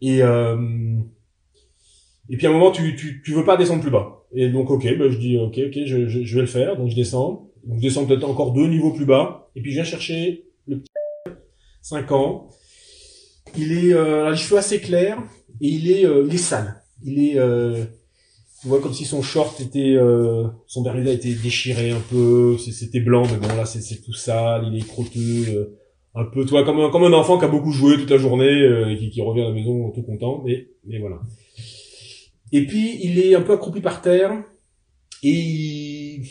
et, 0.01 0.24
euh, 0.24 0.97
et 2.30 2.38
puis 2.38 2.47
à 2.47 2.50
un 2.50 2.53
moment, 2.53 2.71
tu, 2.71 2.95
tu, 2.95 3.21
tu 3.24 3.33
veux 3.33 3.45
pas 3.45 3.57
descendre 3.57 3.81
plus 3.81 3.92
bas. 3.92 4.25
Et 4.33 4.50
donc, 4.50 4.69
ok, 4.69 4.83
ben, 4.97 5.09
je 5.09 5.18
dis, 5.18 5.38
ok, 5.38 5.59
ok, 5.68 5.80
je, 5.86 6.07
je, 6.07 6.24
je 6.24 6.36
vais 6.36 6.42
le 6.42 6.47
faire. 6.47 6.77
Donc 6.77 6.89
je 6.89 6.95
descends. 6.95 7.51
Donc 7.65 7.77
je 7.77 7.81
descends 7.81 8.06
peut-être 8.06 8.27
encore 8.27 8.53
deux 8.53 8.68
niveaux 8.68 8.92
plus 8.92 9.06
bas. 9.06 9.50
Et 9.56 9.62
puis 9.62 9.71
je 9.71 9.75
viens 9.75 9.83
chercher 9.83 10.45
le 10.68 10.80
petit 10.80 10.92
5 11.81 12.12
ans. 12.12 12.50
Il 13.57 13.71
est, 13.71 13.94
euh, 13.94 14.31
les 14.31 14.37
cheveux 14.37 14.57
assez 14.57 14.80
clairs 14.80 15.21
et 15.61 15.68
il 15.68 15.90
est, 15.92 16.06
euh, 16.06 16.25
il 16.28 16.35
est 16.35 16.40
sale. 16.40 16.81
Il 17.04 17.23
est, 17.23 17.37
euh, 17.37 17.85
tu 18.61 18.68
vois, 18.68 18.81
comme 18.81 18.94
si 18.94 19.06
son 19.06 19.21
short 19.21 19.61
était, 19.61 19.95
euh, 19.95 20.47
son 20.68 20.81
bermuda 20.81 21.11
était 21.11 21.33
déchiré 21.33 21.92
un 21.92 22.02
peu. 22.09 22.57
C'était 22.57 22.99
blanc, 22.99 23.23
mais 23.31 23.37
bon 23.37 23.56
là 23.56 23.66
c'est 23.66 24.02
tout 24.02 24.14
sale. 24.14 24.68
Il 24.71 24.78
est 24.78 24.87
crotteux, 24.87 25.45
euh, 25.49 25.78
un 26.16 26.26
peu, 26.26 26.45
toi, 26.45 26.64
comme 26.64 26.80
un, 26.80 26.90
comme 26.90 27.04
un 27.04 27.14
enfant 27.14 27.38
qui 27.38 27.45
a 27.45 27.50
beaucoup 27.50 27.72
joué 27.72 27.98
toute 27.98 28.10
la 28.10 28.18
journée 28.18 28.62
euh, 28.62 28.90
et 28.90 28.98
qui, 28.98 29.10
qui, 29.10 29.22
revient 29.22 29.42
à 29.42 29.45
la 29.45 29.52
maison 29.52 29.92
tout 29.92 30.02
content. 30.02 30.42
Mais, 30.45 30.68
mais 30.86 31.00
voilà. 31.00 31.19
Et 32.52 32.66
puis 32.66 33.00
il 33.04 33.19
est 33.19 33.36
un 33.36 33.42
peu 33.42 33.54
accroupi 33.54 33.81
par 33.81 34.02
terre 34.02 34.31
et 35.24 36.22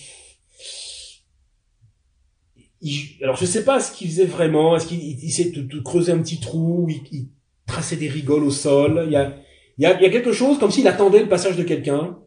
il... 2.80 3.00
alors 3.22 3.36
je 3.36 3.44
sais 3.44 3.64
pas 3.64 3.80
ce 3.80 3.92
qu'il 3.96 4.08
faisait 4.08 4.24
vraiment. 4.24 4.76
Est-ce 4.76 4.86
qu'il 4.86 5.24
essayait 5.24 5.50
de, 5.50 5.62
de, 5.62 5.80
creuser 5.80 6.12
un 6.12 6.18
petit 6.18 6.40
trou 6.40 6.86
il, 6.88 7.02
il 7.12 7.28
tracer 7.66 7.96
des 7.96 8.08
rigoles 8.08 8.44
au 8.44 8.50
sol. 8.50 9.02
Il 9.06 9.12
y 9.12 9.16
a, 9.16 9.34
il 9.78 9.82
y 9.82 9.86
a, 9.86 9.98
il 9.98 10.02
y 10.02 10.06
a 10.06 10.10
quelque 10.10 10.32
chose 10.32 10.58
comme 10.58 10.70
s'il 10.70 10.88
attendait 10.88 11.20
le 11.20 11.28
passage 11.28 11.56
de 11.56 11.62
quelqu'un, 11.62 12.18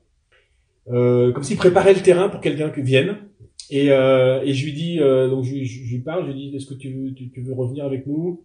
euh, 0.90 1.32
comme 1.32 1.44
s'il 1.44 1.58
préparait 1.58 1.94
le 1.94 2.02
terrain 2.02 2.30
pour 2.30 2.42
quelqu'un 2.42 2.70
qui 2.70 2.82
vienne. 2.82 3.18
Et, 3.70 3.92
euh, 3.92 4.42
et 4.44 4.54
je 4.54 4.66
lui 4.66 4.74
dis, 4.74 5.00
euh, 5.00 5.30
donc 5.30 5.44
je, 5.44 5.64
je, 5.64 5.94
lui 5.94 6.00
parle, 6.00 6.26
je 6.26 6.32
lui 6.32 6.50
dis, 6.50 6.56
est-ce 6.56 6.66
que 6.66 6.74
tu 6.74 6.94
veux, 6.94 7.14
tu, 7.14 7.30
tu, 7.32 7.42
veux 7.42 7.54
revenir 7.54 7.86
avec 7.86 8.08
nous? 8.08 8.44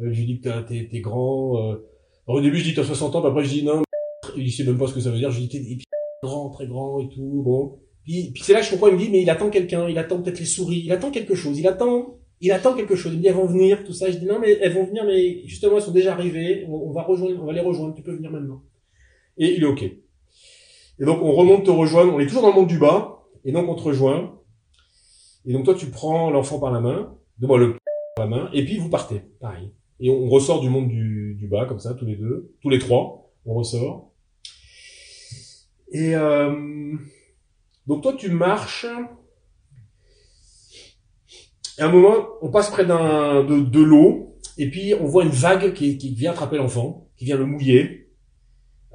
Euh, 0.00 0.12
Je 0.12 0.20
lui 0.20 0.26
dis 0.26 0.40
que 0.40 0.60
t'es, 0.62 0.88
t'es 0.90 1.00
grand. 1.00 1.58
Euh. 1.58 1.88
Alors, 2.26 2.38
au 2.38 2.40
début, 2.40 2.58
je 2.58 2.64
dis 2.64 2.74
t'as 2.74 2.84
60 2.84 3.16
ans, 3.16 3.20
puis 3.20 3.30
après 3.30 3.44
je 3.44 3.50
dis 3.50 3.64
non. 3.64 3.82
Il 4.36 4.50
sait 4.50 4.64
même 4.64 4.78
pas 4.78 4.86
ce 4.86 4.94
que 4.94 5.00
ça 5.00 5.10
veut 5.10 5.18
dire. 5.18 5.30
Je 5.30 5.40
lui 5.40 5.46
dis 5.46 5.78
t'es 5.78 5.84
grand, 6.22 6.50
très 6.50 6.66
grand 6.66 7.00
et 7.00 7.08
tout. 7.08 7.42
Bon. 7.44 7.78
Puis, 8.04 8.30
puis 8.32 8.42
c'est 8.42 8.52
là 8.52 8.60
que 8.60 8.66
je 8.66 8.70
comprends. 8.70 8.88
Il 8.88 8.94
me 8.94 8.98
dit, 8.98 9.10
mais 9.10 9.22
il 9.22 9.30
attend 9.30 9.50
quelqu'un. 9.50 9.88
Il 9.88 9.98
attend 9.98 10.22
peut-être 10.22 10.38
les 10.38 10.46
souris. 10.46 10.82
Il 10.84 10.92
attend 10.92 11.10
quelque 11.10 11.34
chose. 11.34 11.58
Il 11.58 11.66
attend 11.66 12.18
il 12.42 12.50
attend 12.50 12.74
quelque 12.74 12.96
chose. 12.96 13.12
Il 13.12 13.18
me 13.18 13.22
dit, 13.22 13.28
elles 13.28 13.34
vont 13.34 13.46
venir, 13.46 13.84
tout 13.84 13.92
ça. 13.92 14.10
Je 14.10 14.18
dis, 14.18 14.26
non, 14.26 14.40
mais 14.40 14.58
elles 14.60 14.72
vont 14.72 14.84
venir, 14.84 15.04
mais 15.06 15.46
justement, 15.46 15.76
elles 15.76 15.82
sont 15.82 15.92
déjà 15.92 16.12
arrivées. 16.12 16.66
On, 16.68 16.90
va 16.90 17.02
rejoindre, 17.02 17.40
on 17.40 17.46
va 17.46 17.52
les 17.52 17.60
rejoindre. 17.60 17.94
Tu 17.94 18.02
peux 18.02 18.14
venir 18.14 18.32
maintenant. 18.32 18.62
Et 19.38 19.54
il 19.54 19.62
est 19.62 19.66
OK. 19.66 19.82
Et 19.82 21.04
donc, 21.04 21.22
on 21.22 21.32
remonte 21.32 21.64
te 21.64 21.70
rejoindre. 21.70 22.12
On 22.12 22.18
est 22.18 22.26
toujours 22.26 22.42
dans 22.42 22.48
le 22.48 22.54
monde 22.54 22.66
du 22.66 22.78
bas. 22.78 23.22
Et 23.44 23.52
donc, 23.52 23.68
on 23.68 23.76
te 23.76 23.82
rejoint. 23.82 24.40
Et 25.44 25.52
donc, 25.52 25.64
toi, 25.64 25.74
tu 25.74 25.86
prends 25.86 26.30
l'enfant 26.30 26.58
par 26.58 26.70
la 26.70 26.80
main. 26.80 27.16
De 27.38 27.46
moi, 27.46 27.58
le 27.58 27.76
par 28.16 28.26
la 28.26 28.36
main. 28.36 28.50
Et 28.52 28.64
puis, 28.64 28.78
vous 28.78 28.88
partez. 28.88 29.22
Pareil. 29.40 29.72
Et 30.00 30.10
on, 30.10 30.28
ressort 30.28 30.60
du 30.60 30.68
monde 30.68 30.88
du, 30.88 31.36
du, 31.38 31.46
bas, 31.46 31.66
comme 31.66 31.78
ça, 31.78 31.94
tous 31.94 32.06
les 32.06 32.16
deux. 32.16 32.54
Tous 32.60 32.70
les 32.70 32.78
trois. 32.78 33.30
On 33.46 33.54
ressort. 33.54 34.12
Et, 35.90 36.14
euh, 36.14 36.94
donc, 37.86 38.02
toi, 38.02 38.14
tu 38.14 38.30
marches 38.30 38.86
et 41.78 41.82
à 41.82 41.86
un 41.86 41.92
moment, 41.92 42.14
on 42.42 42.50
passe 42.50 42.70
près 42.70 42.84
d'un 42.84 43.44
de, 43.44 43.60
de 43.60 43.80
l'eau, 43.80 44.36
et 44.58 44.68
puis 44.68 44.94
on 45.00 45.06
voit 45.06 45.24
une 45.24 45.30
vague 45.30 45.72
qui, 45.72 45.96
qui 45.96 46.14
vient 46.14 46.32
attraper 46.32 46.56
l'enfant, 46.56 47.08
qui 47.16 47.24
vient 47.24 47.36
le 47.36 47.46
mouiller. 47.46 48.10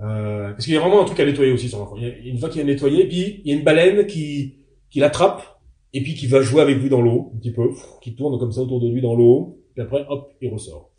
Euh, 0.01 0.51
parce 0.51 0.66
qu'il 0.66 0.75
y 0.75 0.77
a 0.77 0.80
vraiment 0.80 1.01
un 1.01 1.06
truc 1.06 1.20
à 1.20 1.25
nettoyer 1.25 1.51
aussi 1.51 1.70
sur 1.70 1.80
l'enfant. 1.80 1.96
Il 1.98 2.04
y 2.04 2.06
a 2.06 2.32
une 2.32 2.38
fois 2.38 2.50
qu'il 2.50 2.62
a 2.62 2.63
nettoyé, 2.63 3.08
puis 3.08 3.42
il 3.44 3.51
y 3.51 3.56
a 3.56 3.58
une 3.58 3.63
baleine 3.63 4.06
qui, 4.06 4.60
qui 4.92 5.00
l'attrape, 5.00 5.57
et 5.94 6.01
puis 6.01 6.15
qui 6.15 6.27
va 6.27 6.41
jouer 6.41 6.62
avec 6.62 6.77
lui 6.77 6.89
dans 6.89 7.01
l'eau, 7.01 7.32
un 7.36 7.38
petit 7.39 7.51
peu, 7.51 7.70
qui 8.01 8.15
tourne 8.15 8.38
comme 8.39 8.51
ça 8.51 8.62
autour 8.62 8.82
de 8.82 8.89
lui 8.89 9.01
dans 9.01 9.15
l'eau, 9.15 9.60
puis 9.74 9.84
après, 9.84 10.06
hop, 10.10 10.34
il 10.41 10.51
ressort. 10.51 10.91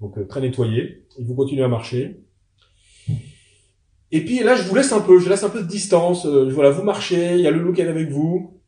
Donc 0.00 0.18
euh, 0.18 0.26
très 0.26 0.40
nettoyé. 0.40 1.06
Il 1.18 1.26
faut 1.26 1.34
continuer 1.34 1.62
à 1.62 1.68
marcher. 1.68 2.20
Et 4.12 4.24
puis 4.24 4.42
là, 4.42 4.54
je 4.54 4.62
vous 4.62 4.74
laisse 4.74 4.92
un 4.92 5.00
peu, 5.00 5.18
je 5.18 5.28
laisse 5.28 5.42
un 5.42 5.48
peu 5.48 5.62
de 5.62 5.68
distance. 5.68 6.26
Euh, 6.26 6.48
voilà, 6.50 6.70
vous 6.70 6.82
marchez, 6.82 7.34
il 7.34 7.40
y 7.40 7.46
a 7.46 7.50
le 7.50 7.58
loup 7.58 7.72
qui 7.72 7.80
est 7.80 7.88
avec 7.88 8.10
vous. 8.10 8.60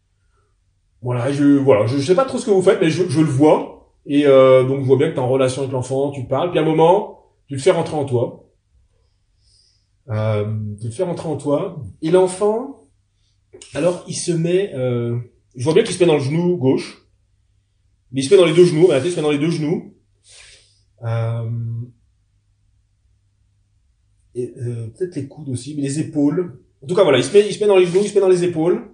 Voilà, 1.01 1.31
je 1.31 1.45
voilà, 1.45 1.87
je, 1.87 1.99
sais 1.99 2.15
pas 2.15 2.25
trop 2.25 2.39
ce 2.39 2.47
que 2.47 2.51
vous 2.51 2.63
faites, 2.63 2.81
mais 2.81 2.91
je, 2.91 3.09
je 3.09 3.21
le 3.21 3.27
vois. 3.27 3.93
Et 4.07 4.27
euh, 4.27 4.65
donc 4.65 4.81
je 4.81 4.85
vois 4.85 4.97
bien 4.97 5.09
que 5.09 5.15
tu 5.15 5.19
es 5.19 5.23
en 5.23 5.29
relation 5.29 5.63
avec 5.63 5.73
l'enfant, 5.73 6.11
tu 6.11 6.25
parles. 6.25 6.51
Puis 6.51 6.59
à 6.59 6.63
un 6.63 6.65
moment, 6.65 7.27
tu 7.47 7.55
le 7.55 7.61
fais 7.61 7.71
rentrer 7.71 7.97
en 7.97 8.05
toi. 8.05 8.49
Euh, 10.11 10.47
tu 10.81 10.87
le 10.87 10.93
fais 10.93 11.03
rentrer 11.03 11.29
en 11.29 11.37
toi. 11.37 11.83
Et 12.03 12.11
l'enfant, 12.11 12.89
alors 13.75 14.05
il 14.09 14.15
se 14.15 14.33
met, 14.33 14.73
euh, 14.75 15.19
je 15.57 15.65
vois 15.65 15.75
bien 15.75 15.83
qu'il 15.83 15.95
se 15.95 16.01
met 16.01 16.07
dans 16.07 16.19
le 16.19 16.23
genou 16.23 16.57
gauche, 16.57 17.07
mais 18.13 18.21
il 18.21 18.25
se 18.25 18.31
met 18.31 18.41
dans 18.41 18.47
les 18.47 18.55
deux 18.55 18.65
genoux. 18.65 18.89
il 18.93 19.11
se 19.11 19.17
met 19.17 19.23
dans 19.23 19.31
les 19.31 19.39
deux 19.39 19.51
genoux. 19.51 19.95
Euh, 21.05 21.51
euh, 24.37 24.89
peut-être 24.89 25.17
les 25.17 25.27
coudes 25.27 25.49
aussi, 25.49 25.75
mais 25.75 25.83
les 25.83 26.01
épaules. 26.01 26.61
En 26.83 26.87
tout 26.87 26.95
cas, 26.95 27.03
voilà, 27.03 27.19
il 27.19 27.25
se 27.25 27.33
met, 27.33 27.47
il 27.47 27.53
se 27.53 27.61
met 27.61 27.67
dans 27.67 27.77
les 27.77 27.87
genoux, 27.87 28.01
il 28.03 28.09
se 28.09 28.15
met 28.15 28.21
dans 28.21 28.29
les 28.29 28.45
épaules. 28.45 28.89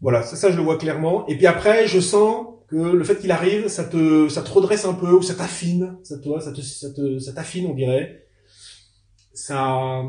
Voilà, 0.00 0.22
ça, 0.22 0.36
ça 0.36 0.50
je 0.50 0.56
le 0.56 0.62
vois 0.62 0.78
clairement. 0.78 1.26
Et 1.28 1.36
puis 1.36 1.46
après, 1.46 1.86
je 1.86 2.00
sens 2.00 2.46
que 2.68 2.76
le 2.76 3.04
fait 3.04 3.18
qu'il 3.18 3.30
arrive, 3.30 3.68
ça 3.68 3.84
te, 3.84 4.28
ça 4.28 4.42
te 4.42 4.50
redresse 4.50 4.84
un 4.84 4.94
peu, 4.94 5.12
ou 5.12 5.22
ça 5.22 5.34
t'affine, 5.34 5.98
ça, 6.02 6.16
ça 6.16 6.52
te, 6.52 6.60
ça 6.60 6.90
te, 6.90 7.18
ça 7.18 7.32
t'affine, 7.32 7.66
on 7.66 7.74
dirait. 7.74 8.26
Ça, 9.32 10.02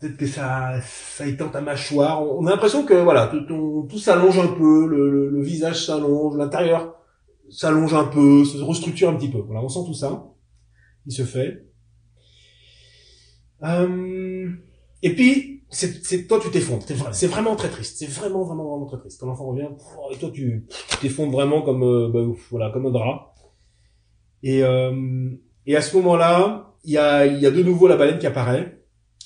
peut-être 0.00 0.16
que 0.16 0.26
ça, 0.26 0.80
ça 0.82 1.26
étend 1.26 1.48
ta 1.48 1.60
mâchoire. 1.60 2.22
On 2.22 2.46
a 2.46 2.50
l'impression 2.50 2.84
que 2.84 2.94
voilà, 2.94 3.26
tout, 3.26 3.86
tout 3.88 3.98
s'allonge 3.98 4.38
un 4.38 4.48
peu, 4.48 4.86
le, 4.86 5.28
le, 5.28 5.42
visage 5.42 5.86
s'allonge, 5.86 6.36
l'intérieur 6.36 6.96
s'allonge 7.50 7.94
un 7.94 8.04
peu, 8.04 8.44
se 8.44 8.58
restructure 8.58 9.10
un 9.10 9.16
petit 9.16 9.30
peu. 9.30 9.38
Voilà, 9.38 9.62
on 9.62 9.68
sent 9.68 9.80
tout 9.86 9.94
ça. 9.94 10.26
Il 11.06 11.12
se 11.12 11.22
fait. 11.22 11.66
Euh, 13.62 14.50
et 15.02 15.14
puis, 15.14 15.64
c'est 15.68 16.26
toi, 16.26 16.40
tu 16.40 16.50
t'effondres. 16.50 16.84
C'est 17.12 17.26
vraiment 17.26 17.54
très 17.54 17.68
triste. 17.68 17.98
C'est 17.98 18.08
vraiment, 18.10 18.42
vraiment, 18.44 18.70
vraiment 18.70 18.86
très 18.86 18.98
triste. 18.98 19.20
Quand 19.20 19.26
l'enfant 19.26 19.46
revient, 19.46 19.68
et 20.12 20.16
toi, 20.16 20.30
tu 20.32 20.66
t'effondres 21.00 21.32
vraiment 21.32 21.62
comme, 21.62 21.82
euh, 21.82 22.08
bah, 22.08 22.20
voilà, 22.50 22.70
comme 22.70 22.86
un 22.86 22.90
drap. 22.90 23.34
Et, 24.42 24.62
euh, 24.62 25.30
et 25.66 25.76
à 25.76 25.82
ce 25.82 25.94
moment-là, 25.98 26.74
il 26.84 26.92
y 26.92 26.98
a, 26.98 27.26
y 27.26 27.44
a 27.44 27.50
de 27.50 27.62
nouveau 27.62 27.86
la 27.86 27.96
baleine 27.96 28.18
qui 28.18 28.26
apparaît. 28.26 28.79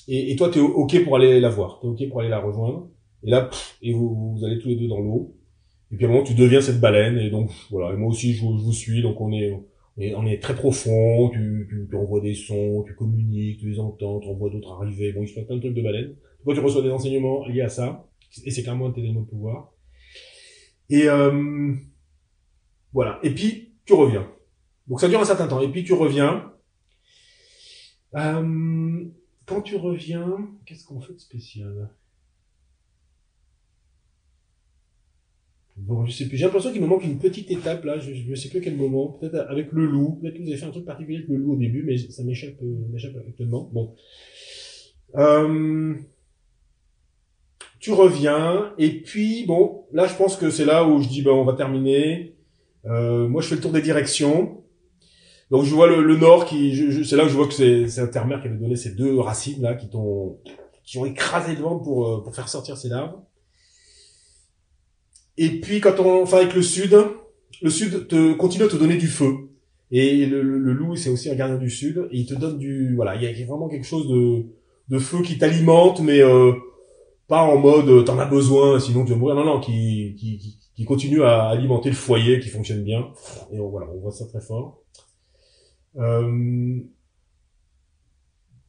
Et, 0.07 0.31
et 0.31 0.35
toi, 0.35 0.49
tu 0.49 0.59
es 0.59 0.61
OK 0.61 1.03
pour 1.03 1.15
aller 1.15 1.39
la 1.39 1.49
voir. 1.49 1.79
Tu 1.79 1.87
es 1.87 1.89
OK 1.89 2.09
pour 2.09 2.19
aller 2.19 2.29
la 2.29 2.39
rejoindre. 2.39 2.89
Et 3.23 3.29
là, 3.29 3.49
et 3.81 3.93
vous, 3.93 4.35
vous 4.37 4.45
allez 4.45 4.59
tous 4.59 4.69
les 4.69 4.75
deux 4.75 4.87
dans 4.87 4.99
l'eau. 4.99 5.35
Et 5.91 5.97
puis 5.97 6.05
à 6.05 6.09
un 6.09 6.11
moment, 6.11 6.23
tu 6.23 6.33
deviens 6.33 6.61
cette 6.61 6.79
baleine. 6.79 7.17
Et 7.17 7.29
donc, 7.29 7.51
voilà. 7.71 7.93
Et 7.93 7.97
moi 7.97 8.09
aussi, 8.09 8.33
je, 8.33 8.39
je 8.39 8.63
vous 8.63 8.73
suis. 8.73 9.01
Donc, 9.01 9.19
on 9.21 9.31
est, 9.31 9.53
on 9.97 10.25
est 10.25 10.41
très 10.41 10.55
profond. 10.55 11.29
Tu, 11.29 11.67
tu, 11.69 11.87
tu, 11.89 11.95
envoies 11.95 12.21
des 12.21 12.35
sons, 12.35 12.83
tu 12.85 12.95
communiques, 12.95 13.59
tu 13.59 13.69
les 13.69 13.79
entends, 13.79 14.19
tu 14.19 14.27
envoies 14.27 14.49
d'autres 14.49 14.73
arriver. 14.73 15.13
Bon, 15.13 15.23
il 15.23 15.27
se 15.27 15.35
passe 15.35 15.45
plein 15.45 15.55
de 15.55 15.61
trucs 15.61 15.75
de 15.75 15.81
baleine. 15.81 16.15
Toi, 16.43 16.53
tu 16.53 16.59
reçois 16.59 16.81
des 16.81 16.91
enseignements 16.91 17.45
liés 17.47 17.61
à 17.61 17.69
ça. 17.69 18.07
Et 18.43 18.51
c'est 18.51 18.63
carrément 18.63 18.87
un 18.87 18.89
de 18.89 18.95
tes 18.95 19.01
de 19.01 19.19
pouvoir. 19.21 19.71
Et 20.89 21.07
euh, 21.07 21.73
voilà. 22.93 23.19
Et 23.23 23.31
puis, 23.31 23.73
tu 23.85 23.93
reviens. 23.93 24.29
Donc, 24.87 24.99
ça 24.99 25.07
dure 25.07 25.19
un 25.19 25.25
certain 25.25 25.47
temps. 25.47 25.61
Et 25.61 25.69
puis, 25.69 25.83
tu 25.83 25.93
reviens. 25.93 26.51
Euh, 28.15 29.05
quand 29.45 29.61
tu 29.61 29.75
reviens, 29.75 30.49
qu'est-ce 30.65 30.85
qu'on 30.85 30.99
fait 30.99 31.13
de 31.13 31.19
spécial? 31.19 31.89
Bon, 35.77 36.05
je 36.05 36.11
sais 36.11 36.27
plus. 36.27 36.37
J'ai 36.37 36.45
l'impression 36.45 36.71
qu'il 36.71 36.81
me 36.81 36.87
manque 36.87 37.03
une 37.03 37.19
petite 37.19 37.51
étape 37.51 37.83
là. 37.83 37.99
Je, 37.99 38.11
ne 38.11 38.35
sais 38.35 38.49
plus 38.49 38.59
à 38.59 38.61
quel 38.61 38.77
moment. 38.77 39.09
Peut-être 39.19 39.49
avec 39.49 39.71
le 39.73 39.85
loup. 39.85 40.17
Peut-être 40.21 40.35
que 40.35 40.41
vous 40.41 40.47
avez 40.47 40.57
fait 40.57 40.65
un 40.65 40.71
truc 40.71 40.85
particulier 40.85 41.17
avec 41.17 41.29
le 41.29 41.35
loup 41.35 41.53
au 41.53 41.57
début, 41.57 41.83
mais 41.83 41.97
ça 41.97 42.23
m'échappe, 42.23 42.55
euh, 42.63 42.87
m'échappe 42.91 43.15
actuellement. 43.27 43.69
Bon. 43.73 43.93
Euh, 45.15 45.93
tu 47.79 47.91
reviens 47.91 48.73
et 48.77 49.01
puis 49.01 49.45
bon, 49.45 49.85
là 49.93 50.07
je 50.07 50.15
pense 50.15 50.37
que 50.37 50.49
c'est 50.49 50.65
là 50.65 50.87
où 50.87 51.01
je 51.01 51.07
dis 51.07 51.21
ben 51.21 51.31
on 51.31 51.43
va 51.43 51.53
terminer. 51.53 52.35
Euh, 52.85 53.27
moi 53.27 53.41
je 53.41 53.49
fais 53.49 53.55
le 53.55 53.61
tour 53.61 53.71
des 53.71 53.81
directions. 53.81 54.63
Donc 55.51 55.63
je 55.63 55.73
vois 55.73 55.87
le, 55.87 56.15
nord 56.15 56.45
qui, 56.45 57.03
c'est 57.05 57.15
là 57.15 57.25
où 57.25 57.29
je 57.29 57.35
vois 57.35 57.47
que 57.47 57.53
c'est 57.53 57.87
c'est 57.87 58.01
Intermère 58.01 58.41
qui 58.41 58.47
avait 58.47 58.57
donné 58.57 58.75
ces 58.75 58.91
deux 58.91 59.19
racines 59.19 59.61
là 59.61 59.75
qui 59.75 59.89
t'ont 59.89 60.39
qui 60.83 60.97
ont 60.97 61.05
écrasé 61.05 61.55
le 61.55 61.61
vent 61.61 61.79
pour 61.79 62.07
euh, 62.07 62.23
pour 62.23 62.35
faire 62.35 62.49
sortir 62.49 62.77
ces 62.77 62.89
larves. 62.89 63.15
Et 65.37 65.59
puis 65.59 65.81
quand 65.81 65.99
on, 65.99 66.23
enfin 66.23 66.37
avec 66.37 66.55
le 66.55 66.61
sud, 66.61 66.97
le 67.61 67.69
sud 67.69 68.07
te 68.07 68.33
continue 68.33 68.65
à 68.65 68.67
te 68.67 68.75
donner 68.75 68.97
du 68.97 69.07
feu. 69.07 69.49
Et 69.91 70.25
le, 70.25 70.41
le, 70.41 70.73
loup 70.73 70.95
c'est 70.95 71.09
aussi 71.09 71.29
un 71.29 71.35
gardien 71.35 71.57
du 71.57 71.69
sud 71.69 72.07
et 72.11 72.17
il 72.17 72.25
te 72.25 72.33
donne 72.33 72.57
du, 72.57 72.95
voilà, 72.95 73.15
il 73.15 73.21
y 73.21 73.27
a 73.27 73.45
vraiment 73.45 73.69
quelque 73.69 73.85
chose 73.85 74.07
de 74.07 74.45
de 74.87 74.99
feu 74.99 75.21
qui 75.23 75.37
t'alimente, 75.37 75.99
mais 76.01 76.21
euh, 76.21 76.53
pas 77.27 77.41
en 77.41 77.57
mode 77.57 77.89
euh, 77.89 78.03
t'en 78.03 78.19
as 78.19 78.25
besoin 78.25 78.79
sinon 78.79 79.05
tu 79.05 79.11
vas 79.11 79.17
mourir 79.17 79.35
non 79.35 79.45
non 79.45 79.59
qui, 79.59 80.15
qui, 80.17 80.59
qui 80.75 80.85
continue 80.85 81.23
à 81.23 81.47
alimenter 81.47 81.89
le 81.89 81.95
foyer 81.95 82.39
qui 82.39 82.49
fonctionne 82.49 82.83
bien 82.83 83.07
et 83.51 83.59
on, 83.59 83.69
voilà 83.69 83.87
on 83.93 83.99
voit 83.99 84.11
ça 84.11 84.25
très 84.25 84.41
fort 84.41 84.81
euh... 85.97 86.79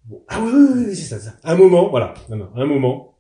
bon. 0.05 0.23
ah 0.29 0.41
oui 0.41 0.53
oui, 0.53 0.85
oui 0.89 0.97
c'est 0.97 1.19
ça, 1.19 1.33
un 1.43 1.55
moment 1.57 1.89
voilà 1.89 2.15
un 2.31 2.67
moment 2.67 3.19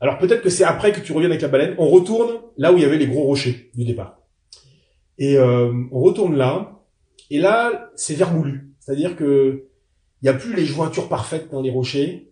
alors 0.00 0.18
peut-être 0.18 0.42
que 0.42 0.50
c'est 0.50 0.64
après 0.64 0.92
que 0.92 1.00
tu 1.00 1.12
reviens 1.12 1.30
avec 1.30 1.42
la 1.42 1.48
baleine 1.48 1.74
on 1.78 1.88
retourne 1.88 2.40
là 2.56 2.72
où 2.72 2.76
il 2.76 2.82
y 2.82 2.84
avait 2.84 2.98
les 2.98 3.08
gros 3.08 3.24
rochers 3.24 3.70
du 3.74 3.84
départ 3.84 4.20
et 5.18 5.38
euh, 5.38 5.72
on 5.90 6.00
retourne 6.00 6.36
là 6.36 6.82
et 7.30 7.38
là 7.38 7.90
c'est 7.96 8.14
vermoulu 8.14 8.72
c'est-à-dire 8.80 9.16
que 9.16 9.66
il 10.22 10.26
y 10.26 10.28
a 10.28 10.34
plus 10.34 10.54
les 10.54 10.64
jointures 10.64 11.08
parfaites 11.08 11.50
dans 11.50 11.60
les 11.60 11.70
rochers 11.70 12.26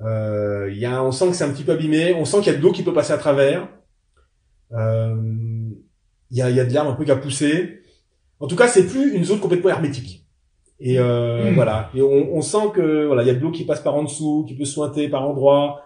euh, 0.00 0.70
y 0.72 0.86
a, 0.86 1.02
on 1.02 1.12
sent 1.12 1.28
que 1.28 1.34
c'est 1.34 1.44
un 1.44 1.50
petit 1.50 1.64
peu 1.64 1.72
abîmé. 1.72 2.14
On 2.14 2.24
sent 2.24 2.38
qu'il 2.38 2.52
y 2.52 2.54
a 2.54 2.58
de 2.58 2.62
l'eau 2.62 2.72
qui 2.72 2.82
peut 2.82 2.92
passer 2.92 3.12
à 3.12 3.18
travers. 3.18 3.68
Euh, 4.72 5.16
il 6.30 6.38
y, 6.38 6.42
a, 6.42 6.50
y 6.50 6.60
a 6.60 6.64
de 6.64 6.72
l'herbe 6.72 6.88
un 6.88 6.94
peu 6.94 7.04
qui 7.04 7.10
a 7.10 7.16
poussé. 7.16 7.81
En 8.42 8.48
tout 8.48 8.56
cas, 8.56 8.66
c'est 8.66 8.86
plus 8.86 9.14
une 9.14 9.24
zone 9.24 9.38
complètement 9.38 9.70
hermétique. 9.70 10.26
Et 10.80 10.98
euh, 10.98 11.50
hmm. 11.50 11.54
voilà. 11.54 11.90
Et 11.94 12.02
on, 12.02 12.34
on, 12.34 12.42
sent 12.42 12.72
que 12.74 13.06
voilà, 13.06 13.22
il 13.22 13.28
y 13.28 13.30
a 13.30 13.34
de 13.34 13.38
l'eau 13.38 13.52
qui 13.52 13.64
passe 13.64 13.80
par 13.80 13.94
en 13.94 14.02
dessous, 14.02 14.44
qui 14.48 14.54
peut 14.54 14.64
sointer 14.64 15.08
par 15.08 15.28
endroits. 15.28 15.82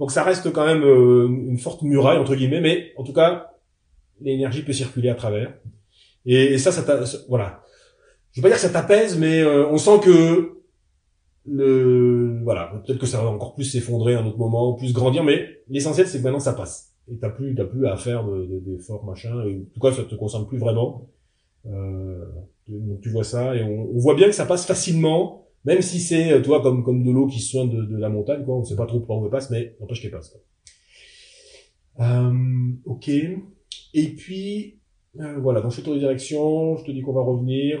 Donc 0.00 0.10
ça 0.10 0.24
reste 0.24 0.52
quand 0.52 0.66
même 0.66 0.82
euh, 0.82 1.28
une 1.28 1.58
forte 1.58 1.82
muraille 1.82 2.18
entre 2.18 2.34
guillemets, 2.34 2.60
mais 2.60 2.92
en 2.96 3.04
tout 3.04 3.12
cas, 3.12 3.52
l'énergie 4.20 4.62
peut 4.62 4.72
circuler 4.72 5.08
à 5.08 5.14
travers. 5.14 5.54
Et, 6.26 6.54
et 6.54 6.58
ça, 6.58 6.72
ça, 6.72 6.84
voilà. 7.28 7.62
Je 8.32 8.40
veux 8.40 8.42
pas 8.42 8.48
dire 8.48 8.56
que 8.56 8.62
ça 8.62 8.70
t'apaise, 8.70 9.16
mais 9.16 9.40
euh, 9.40 9.68
on 9.68 9.78
sent 9.78 10.00
que 10.02 10.56
le 11.46 12.40
voilà 12.42 12.72
peut-être 12.84 12.98
que 12.98 13.06
ça 13.06 13.22
va 13.22 13.30
encore 13.30 13.54
plus 13.54 13.64
s'effondrer 13.64 14.14
à 14.14 14.20
un 14.20 14.26
autre 14.26 14.38
moment 14.38 14.74
plus 14.74 14.92
grandir 14.92 15.24
mais 15.24 15.62
l'essentiel 15.68 16.06
c'est 16.06 16.18
que 16.18 16.24
maintenant 16.24 16.38
ça 16.38 16.52
passe 16.52 16.92
et 17.10 17.16
t'as 17.16 17.30
plus 17.30 17.54
t'as 17.54 17.64
plus 17.64 17.86
à 17.86 17.96
faire 17.96 18.24
d'efforts 18.24 19.02
de, 19.02 19.06
machin 19.06 19.42
et 19.46 19.56
en 19.56 19.72
tout 19.72 19.80
cas 19.80 19.90
ça 19.90 20.04
te 20.04 20.14
concerne 20.14 20.46
plus 20.46 20.58
vraiment 20.58 21.08
donc 21.66 23.00
tu 23.02 23.10
vois 23.10 23.24
ça 23.24 23.54
et 23.54 23.62
on, 23.62 23.98
voit 23.98 24.14
bien 24.14 24.26
que 24.26 24.34
ça 24.34 24.46
passe 24.46 24.66
facilement 24.66 25.46
même 25.64 25.82
si 25.82 26.00
c'est 26.00 26.40
toi 26.42 26.62
comme 26.62 26.82
comme 26.84 27.04
de 27.04 27.10
l'eau 27.10 27.26
qui 27.26 27.40
se 27.40 27.58
de, 27.58 27.84
de, 27.84 27.96
la 27.98 28.08
montagne 28.08 28.44
quoi 28.44 28.56
on 28.56 28.64
sait 28.64 28.76
pas 28.76 28.86
trop 28.86 29.00
par 29.00 29.18
où 29.18 29.28
passe 29.28 29.50
mais 29.50 29.76
n'empêche 29.80 30.00
qu'elle 30.00 30.10
passe 30.10 30.30
quoi. 30.30 32.06
Euh, 32.06 32.72
ok 32.86 33.08
et 33.08 34.08
puis 34.16 34.78
euh, 35.20 35.38
voilà 35.38 35.60
donc 35.60 35.72
je 35.72 35.80
fais 35.80 35.90
de 35.90 35.98
direction 35.98 36.76
je 36.76 36.84
te 36.84 36.90
dis 36.90 37.02
qu'on 37.02 37.12
va 37.12 37.22
revenir 37.22 37.80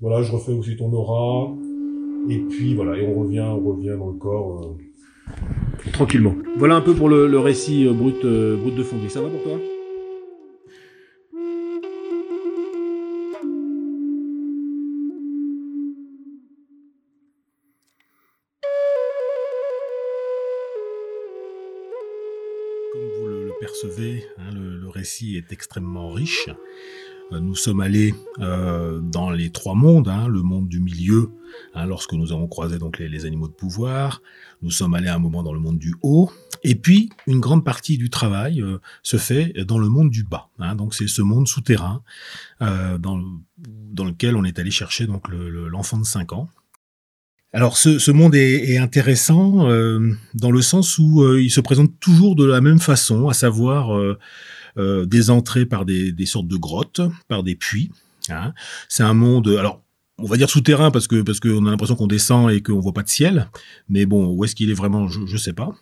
voilà 0.00 0.22
je 0.22 0.30
refais 0.30 0.52
aussi 0.52 0.76
ton 0.76 0.92
aura 0.92 1.52
et 2.28 2.38
puis 2.38 2.74
voilà, 2.74 2.96
et 2.96 3.06
on 3.06 3.20
revient, 3.20 3.40
on 3.40 3.60
revient 3.60 3.96
dans 3.98 4.08
le 4.08 4.18
corps 4.18 4.62
euh, 4.62 5.90
tranquillement. 5.92 6.34
Voilà 6.56 6.76
un 6.76 6.80
peu 6.80 6.94
pour 6.94 7.08
le, 7.08 7.38
récit 7.38 7.86
euh, 7.86 7.92
brut, 7.92 8.24
euh, 8.24 8.56
brut 8.56 8.74
de 8.74 8.82
fonderie. 8.82 9.10
Ça 9.10 9.20
va 9.20 9.28
pour 9.28 9.42
toi? 9.42 9.58
Hein, 24.00 24.52
le, 24.54 24.88
récit 24.88 25.36
est 25.36 25.52
extrêmement 25.52 26.10
riche. 26.10 26.48
Euh, 27.32 27.40
nous 27.40 27.54
sommes 27.54 27.80
allés 27.80 28.14
euh, 28.40 29.00
dans 29.00 29.30
les 29.30 29.50
trois 29.50 29.74
mondes, 29.74 30.08
hein, 30.08 30.28
le 30.28 30.42
monde 30.42 30.68
du 30.68 30.80
milieu, 30.80 31.30
hein, 31.74 31.86
lorsque 31.86 32.12
nous 32.12 32.32
avons 32.32 32.46
croisé 32.46 32.78
donc 32.78 32.98
les, 32.98 33.24
animaux 33.24 33.48
de 33.48 33.52
pouvoir. 33.52 34.22
Nous 34.60 34.70
sommes 34.70 34.94
allés 34.94 35.08
à 35.08 35.14
un 35.14 35.18
moment 35.18 35.42
dans 35.42 35.52
le 35.52 35.60
monde 35.60 35.78
du 35.78 35.94
haut, 36.02 36.30
et 36.62 36.74
puis 36.74 37.10
une 37.26 37.40
grande 37.40 37.64
partie 37.64 37.98
du 37.98 38.10
travail 38.10 38.60
euh, 38.60 38.78
se 39.02 39.16
fait 39.16 39.52
dans 39.64 39.78
le 39.78 39.88
monde 39.88 40.10
du 40.10 40.24
bas. 40.24 40.48
Donc 40.76 40.94
c'est 40.94 41.08
ce 41.08 41.22
monde 41.22 41.48
souterrain 41.48 42.02
dans, 42.60 43.20
dans 43.58 44.04
lequel 44.04 44.36
on 44.36 44.44
est 44.44 44.58
allé 44.58 44.70
chercher 44.70 45.06
donc 45.06 45.28
l'enfant 45.28 45.98
de 45.98 46.04
5 46.04 46.32
ans 46.32 46.48
Alors 47.54 47.76
ce, 47.76 47.98
ce 47.98 48.10
monde 48.10 48.34
est, 48.34 48.70
est 48.70 48.78
intéressant 48.78 49.68
euh, 49.68 50.16
dans 50.34 50.50
le 50.50 50.62
sens 50.62 50.98
où 50.98 51.22
euh, 51.22 51.42
il 51.42 51.50
se 51.50 51.60
présente 51.60 51.92
toujours 52.00 52.34
de 52.34 52.46
la 52.46 52.62
même 52.62 52.78
façon, 52.78 53.28
à 53.28 53.34
savoir 53.34 53.94
euh, 53.96 54.18
euh, 54.78 55.04
des 55.04 55.28
entrées 55.28 55.66
par 55.66 55.84
des, 55.84 56.12
des, 56.12 56.24
sortes 56.24 56.48
de 56.48 56.56
grottes, 56.56 57.02
par 57.28 57.42
des 57.42 57.54
puits. 57.54 57.90
Hein. 58.30 58.54
C'est 58.88 59.02
un 59.02 59.12
monde, 59.12 59.48
alors 59.48 59.82
on 60.18 60.24
va 60.24 60.38
dire 60.38 60.48
souterrain 60.48 60.90
parce 60.90 61.08
que 61.08 61.20
parce 61.20 61.40
qu'on 61.40 61.66
a 61.66 61.70
l'impression 61.70 61.96
qu'on 61.96 62.06
descend 62.06 62.50
et 62.50 62.62
qu'on 62.62 62.80
voit 62.80 62.94
pas 62.94 63.02
de 63.02 63.08
ciel. 63.08 63.50
Mais 63.88 64.06
bon, 64.06 64.28
où 64.28 64.44
est-ce 64.44 64.54
qu'il 64.54 64.70
est 64.70 64.74
vraiment, 64.74 65.08
je, 65.08 65.26
je 65.26 65.36
sais 65.36 65.52
pas. 65.52 65.74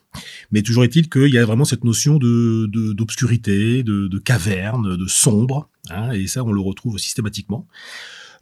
Mais 0.50 0.62
toujours 0.62 0.82
est-il 0.82 1.08
qu'il 1.08 1.32
y 1.32 1.38
a 1.38 1.44
vraiment 1.44 1.64
cette 1.64 1.84
notion 1.84 2.16
de 2.16 2.66
d'obscurité, 2.94 3.84
de, 3.84 3.92
de, 3.92 4.08
de, 4.08 4.18
caverne, 4.18 4.96
de 4.96 5.06
sombre. 5.06 5.68
Hein, 5.90 6.10
et 6.12 6.26
ça, 6.26 6.42
on 6.42 6.50
le 6.50 6.60
retrouve 6.60 6.98
systématiquement. 6.98 7.68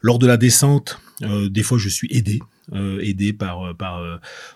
Lors 0.01 0.19
de 0.19 0.27
la 0.27 0.37
descente, 0.37 0.99
euh, 1.23 1.49
des 1.49 1.63
fois, 1.63 1.77
je 1.77 1.89
suis 1.89 2.07
aidé, 2.11 2.39
euh, 2.73 2.99
aidé 3.01 3.33
par 3.33 3.75
par 3.75 4.01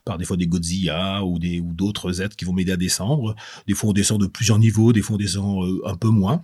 par 0.06 0.18
des 0.18 0.26
fois 0.26 0.38
des 0.38 0.48
Godzilla 0.48 1.24
ou 1.24 1.40
des 1.40 1.60
ou 1.60 1.74
d'autres 1.74 2.22
êtres 2.22 2.36
qui 2.36 2.46
vont 2.46 2.54
m'aider 2.54 2.72
à 2.72 2.78
descendre. 2.78 3.36
Des 3.68 3.74
fois, 3.74 3.90
on 3.90 3.94
descend 3.94 4.22
de 4.22 4.28
plusieurs 4.28 4.60
niveaux, 4.60 4.94
des 4.94 5.02
fois, 5.02 5.16
on 5.16 5.20
descend 5.20 5.64
euh, 5.66 5.82
un 5.86 5.96
peu 5.96 6.10
moins. 6.10 6.42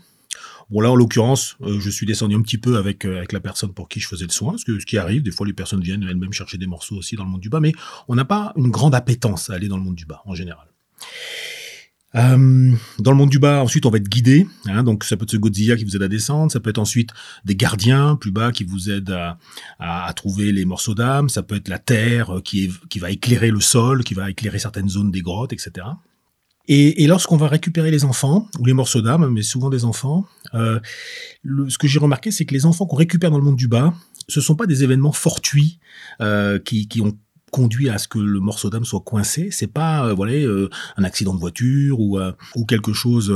Bon 0.69 0.81
là, 0.81 0.91
en 0.91 0.95
l'occurrence, 0.95 1.57
euh, 1.61 1.79
je 1.79 1.89
suis 1.89 2.05
descendu 2.05 2.35
un 2.35 2.41
petit 2.41 2.59
peu 2.59 2.77
avec 2.77 3.03
euh, 3.05 3.17
avec 3.17 3.31
la 3.31 3.39
personne 3.39 3.73
pour 3.73 3.89
qui 3.89 3.99
je 3.99 4.07
faisais 4.07 4.25
le 4.25 4.31
soin, 4.31 4.55
ce, 4.57 4.65
que, 4.65 4.79
ce 4.79 4.85
qui 4.85 4.97
arrive. 4.99 5.23
Des 5.23 5.31
fois, 5.31 5.47
les 5.47 5.53
personnes 5.53 5.81
viennent 5.81 6.03
elles-mêmes 6.03 6.33
chercher 6.33 6.57
des 6.57 6.67
morceaux 6.67 6.95
aussi 6.95 7.15
dans 7.15 7.23
le 7.23 7.29
monde 7.29 7.41
du 7.41 7.49
bas, 7.49 7.59
mais 7.59 7.73
on 8.07 8.15
n'a 8.15 8.25
pas 8.25 8.53
une 8.55 8.69
grande 8.69 8.93
appétence 8.93 9.49
à 9.49 9.53
aller 9.53 9.67
dans 9.67 9.77
le 9.77 9.83
monde 9.83 9.95
du 9.95 10.05
bas 10.05 10.21
en 10.25 10.35
général. 10.35 10.67
Euh, 12.15 12.73
dans 12.97 13.11
le 13.11 13.17
monde 13.17 13.29
du 13.29 13.39
bas, 13.39 13.61
ensuite, 13.61 13.85
on 13.85 13.89
va 13.89 13.97
être 13.97 14.09
guidé. 14.09 14.47
Hein, 14.65 14.83
donc, 14.83 15.03
ça 15.03 15.15
peut 15.15 15.23
être 15.23 15.31
ce 15.31 15.37
Godzilla 15.37 15.75
qui 15.75 15.83
vous 15.83 15.95
aide 15.95 16.03
à 16.03 16.07
descendre. 16.07 16.51
Ça 16.51 16.59
peut 16.59 16.69
être 16.69 16.79
ensuite 16.79 17.11
des 17.45 17.55
gardiens 17.55 18.15
plus 18.15 18.31
bas 18.31 18.51
qui 18.51 18.63
vous 18.63 18.89
aident 18.89 19.15
à, 19.79 20.13
trouver 20.15 20.51
les 20.51 20.65
morceaux 20.65 20.95
d'âme. 20.95 21.29
Ça 21.29 21.43
peut 21.43 21.55
être 21.55 21.67
la 21.67 21.79
terre 21.79 22.41
qui, 22.43 22.65
est, 22.65 22.71
qui 22.89 22.99
va 22.99 23.11
éclairer 23.11 23.51
le 23.51 23.61
sol, 23.61 24.03
qui 24.03 24.13
va 24.13 24.29
éclairer 24.29 24.59
certaines 24.59 24.89
zones 24.89 25.11
des 25.11 25.21
grottes, 25.21 25.53
etc. 25.53 25.85
Et, 26.71 27.07
lorsqu'on 27.07 27.37
va 27.37 27.47
récupérer 27.47 27.89
les 27.89 28.05
enfants, 28.05 28.47
ou 28.59 28.65
les 28.65 28.73
morceaux 28.73 29.01
d'âme, 29.01 29.27
mais 29.29 29.41
souvent 29.41 29.71
des 29.71 29.85
enfants, 29.85 30.27
euh, 30.53 30.79
ce 31.67 31.79
que 31.79 31.87
j'ai 31.87 31.97
remarqué, 31.97 32.29
c'est 32.29 32.45
que 32.45 32.53
les 32.53 32.67
enfants 32.67 32.85
qu'on 32.85 32.95
récupère 32.95 33.31
dans 33.31 33.39
le 33.39 33.43
monde 33.43 33.55
du 33.55 33.67
bas, 33.67 33.91
ce 34.27 34.39
sont 34.39 34.55
pas 34.55 34.67
des 34.67 34.83
événements 34.83 35.11
fortuits 35.11 35.79
euh, 36.21 36.59
qui 36.59 37.01
ont 37.01 37.17
conduit 37.49 37.89
à 37.89 37.97
ce 37.97 38.07
que 38.07 38.19
le 38.19 38.39
morceau 38.39 38.69
d'âme 38.69 38.85
soit 38.85 39.01
coincé. 39.01 39.49
C'est 39.51 39.67
pas 39.67 40.05
euh, 40.05 40.13
voilà 40.13 40.33
euh, 40.33 40.69
un 40.97 41.03
accident 41.03 41.33
de 41.33 41.39
voiture 41.39 41.99
ou 41.99 42.19
euh, 42.19 42.31
ou 42.55 42.65
quelque 42.65 42.93
chose 42.93 43.33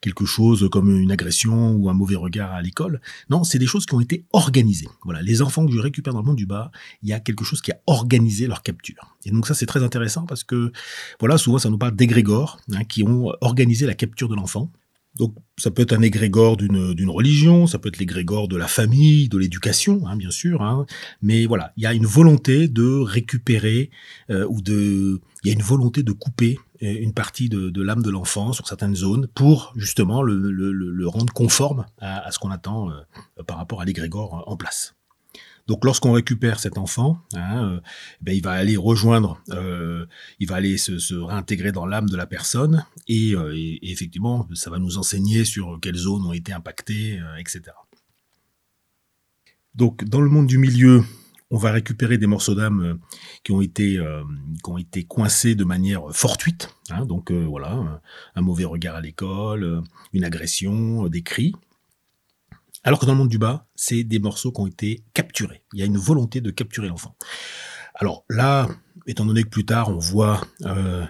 quelque 0.00 0.24
chose 0.24 0.68
comme 0.70 0.90
une 0.90 1.12
agression 1.12 1.72
ou 1.72 1.88
un 1.88 1.94
mauvais 1.94 2.16
regard 2.16 2.52
à 2.52 2.62
l'école. 2.62 3.00
Non, 3.30 3.44
c'est 3.44 3.58
des 3.58 3.66
choses 3.66 3.86
qui 3.86 3.94
ont 3.94 4.00
été 4.00 4.24
organisées. 4.32 4.88
Voilà, 5.04 5.22
les 5.22 5.42
enfants 5.42 5.66
que 5.66 5.72
je 5.72 5.78
récupère 5.78 6.12
dans 6.12 6.20
le 6.20 6.26
monde 6.26 6.36
du 6.36 6.46
bas, 6.46 6.70
il 7.02 7.08
y 7.08 7.12
a 7.12 7.20
quelque 7.20 7.44
chose 7.44 7.60
qui 7.60 7.72
a 7.72 7.80
organisé 7.86 8.46
leur 8.46 8.62
capture. 8.62 9.16
Et 9.24 9.30
donc 9.30 9.46
ça 9.46 9.54
c'est 9.54 9.66
très 9.66 9.82
intéressant 9.82 10.26
parce 10.26 10.44
que 10.44 10.72
voilà, 11.20 11.38
souvent 11.38 11.58
ça 11.58 11.70
nous 11.70 11.78
parle 11.78 11.96
d'égrégores 11.96 12.60
hein, 12.72 12.84
qui 12.84 13.02
ont 13.02 13.32
organisé 13.40 13.86
la 13.86 13.94
capture 13.94 14.28
de 14.28 14.34
l'enfant. 14.34 14.70
Donc 15.16 15.34
ça 15.56 15.70
peut 15.70 15.82
être 15.82 15.92
un 15.92 16.02
égrégore 16.02 16.56
d'une 16.56 17.10
religion, 17.10 17.66
ça 17.66 17.78
peut 17.78 17.88
être 17.88 17.98
l'égrégore 17.98 18.48
de 18.48 18.56
la 18.56 18.66
famille, 18.66 19.28
de 19.28 19.38
l'éducation, 19.38 20.06
hein, 20.06 20.16
bien 20.16 20.30
sûr. 20.30 20.62
Hein, 20.62 20.86
mais 21.22 21.46
voilà, 21.46 21.72
il 21.76 21.84
y 21.84 21.86
a 21.86 21.94
une 21.94 22.06
volonté 22.06 22.66
de 22.66 22.98
récupérer 23.00 23.90
euh, 24.30 24.46
ou 24.48 24.60
de, 24.60 25.20
il 25.44 25.48
y 25.48 25.50
a 25.50 25.54
une 25.54 25.62
volonté 25.62 26.02
de 26.02 26.10
couper 26.12 26.58
euh, 26.82 26.96
une 27.00 27.12
partie 27.14 27.48
de, 27.48 27.70
de 27.70 27.82
l'âme 27.82 28.02
de 28.02 28.10
l'enfant 28.10 28.52
sur 28.52 28.66
certaines 28.66 28.96
zones 28.96 29.28
pour 29.28 29.72
justement 29.76 30.22
le, 30.22 30.36
le, 30.50 30.72
le 30.72 31.08
rendre 31.08 31.32
conforme 31.32 31.86
à, 32.00 32.26
à 32.26 32.30
ce 32.32 32.40
qu'on 32.40 32.50
attend 32.50 32.90
euh, 32.90 33.42
par 33.46 33.58
rapport 33.58 33.80
à 33.80 33.84
l'égrégore 33.84 34.42
en 34.46 34.56
place. 34.56 34.93
Donc 35.66 35.84
lorsqu'on 35.84 36.12
récupère 36.12 36.60
cet 36.60 36.76
enfant, 36.76 37.20
hein, 37.34 37.64
euh, 37.64 37.80
ben, 38.20 38.32
il 38.36 38.42
va 38.42 38.52
aller 38.52 38.76
rejoindre, 38.76 39.40
euh, 39.50 40.04
il 40.38 40.46
va 40.46 40.56
aller 40.56 40.76
se, 40.76 41.14
réintégrer 41.14 41.72
dans 41.72 41.86
l'âme 41.86 42.08
de 42.08 42.16
la 42.16 42.26
personne 42.26 42.84
et, 43.08 43.34
euh, 43.34 43.54
et, 43.56 43.90
effectivement, 43.90 44.46
ça 44.52 44.70
va 44.70 44.78
nous 44.78 44.98
enseigner 44.98 45.44
sur 45.44 45.78
quelles 45.80 45.96
zones 45.96 46.26
ont 46.26 46.34
été 46.34 46.52
impactées, 46.52 47.18
etc. 47.38 47.62
Donc 49.74 50.04
dans 50.04 50.20
le 50.20 50.28
monde 50.28 50.46
du 50.46 50.58
milieu, 50.58 51.02
on 51.50 51.56
va 51.56 51.72
récupérer 51.72 52.18
des 52.18 52.26
morceaux 52.26 52.54
d'âme 52.54 52.98
qui 53.42 53.52
ont 53.52 53.60
été 53.60 53.98
qui 54.62 54.70
ont 54.70 54.78
été 54.78 55.04
coincés 55.04 55.54
de 55.54 55.64
manière 55.64 56.02
fortuite. 56.12 56.74
Hein, 56.90 57.06
donc 57.06 57.32
voilà, 57.32 58.00
un 58.34 58.40
mauvais 58.42 58.64
regard 58.64 58.96
à 58.96 59.00
l'école, 59.00 59.82
une 60.12 60.24
agression, 60.24 61.08
des 61.08 61.22
cris. 61.22 61.54
Alors 62.84 62.98
que 62.98 63.06
dans 63.06 63.12
le 63.12 63.18
monde 63.18 63.28
du 63.28 63.38
bas, 63.38 63.66
c'est 63.74 64.04
des 64.04 64.18
morceaux 64.18 64.52
qui 64.52 64.60
ont 64.60 64.66
été 64.66 65.04
capturés. 65.14 65.64
Il 65.72 65.80
y 65.80 65.82
a 65.82 65.86
une 65.86 65.96
volonté 65.96 66.40
de 66.40 66.50
capturer 66.50 66.88
l'enfant. 66.88 67.16
Alors 67.94 68.24
là, 68.28 68.68
étant 69.06 69.24
donné 69.24 69.42
que 69.42 69.48
plus 69.48 69.64
tard 69.64 69.88
on 69.88 69.98
voit 69.98 70.42
euh, 70.62 71.04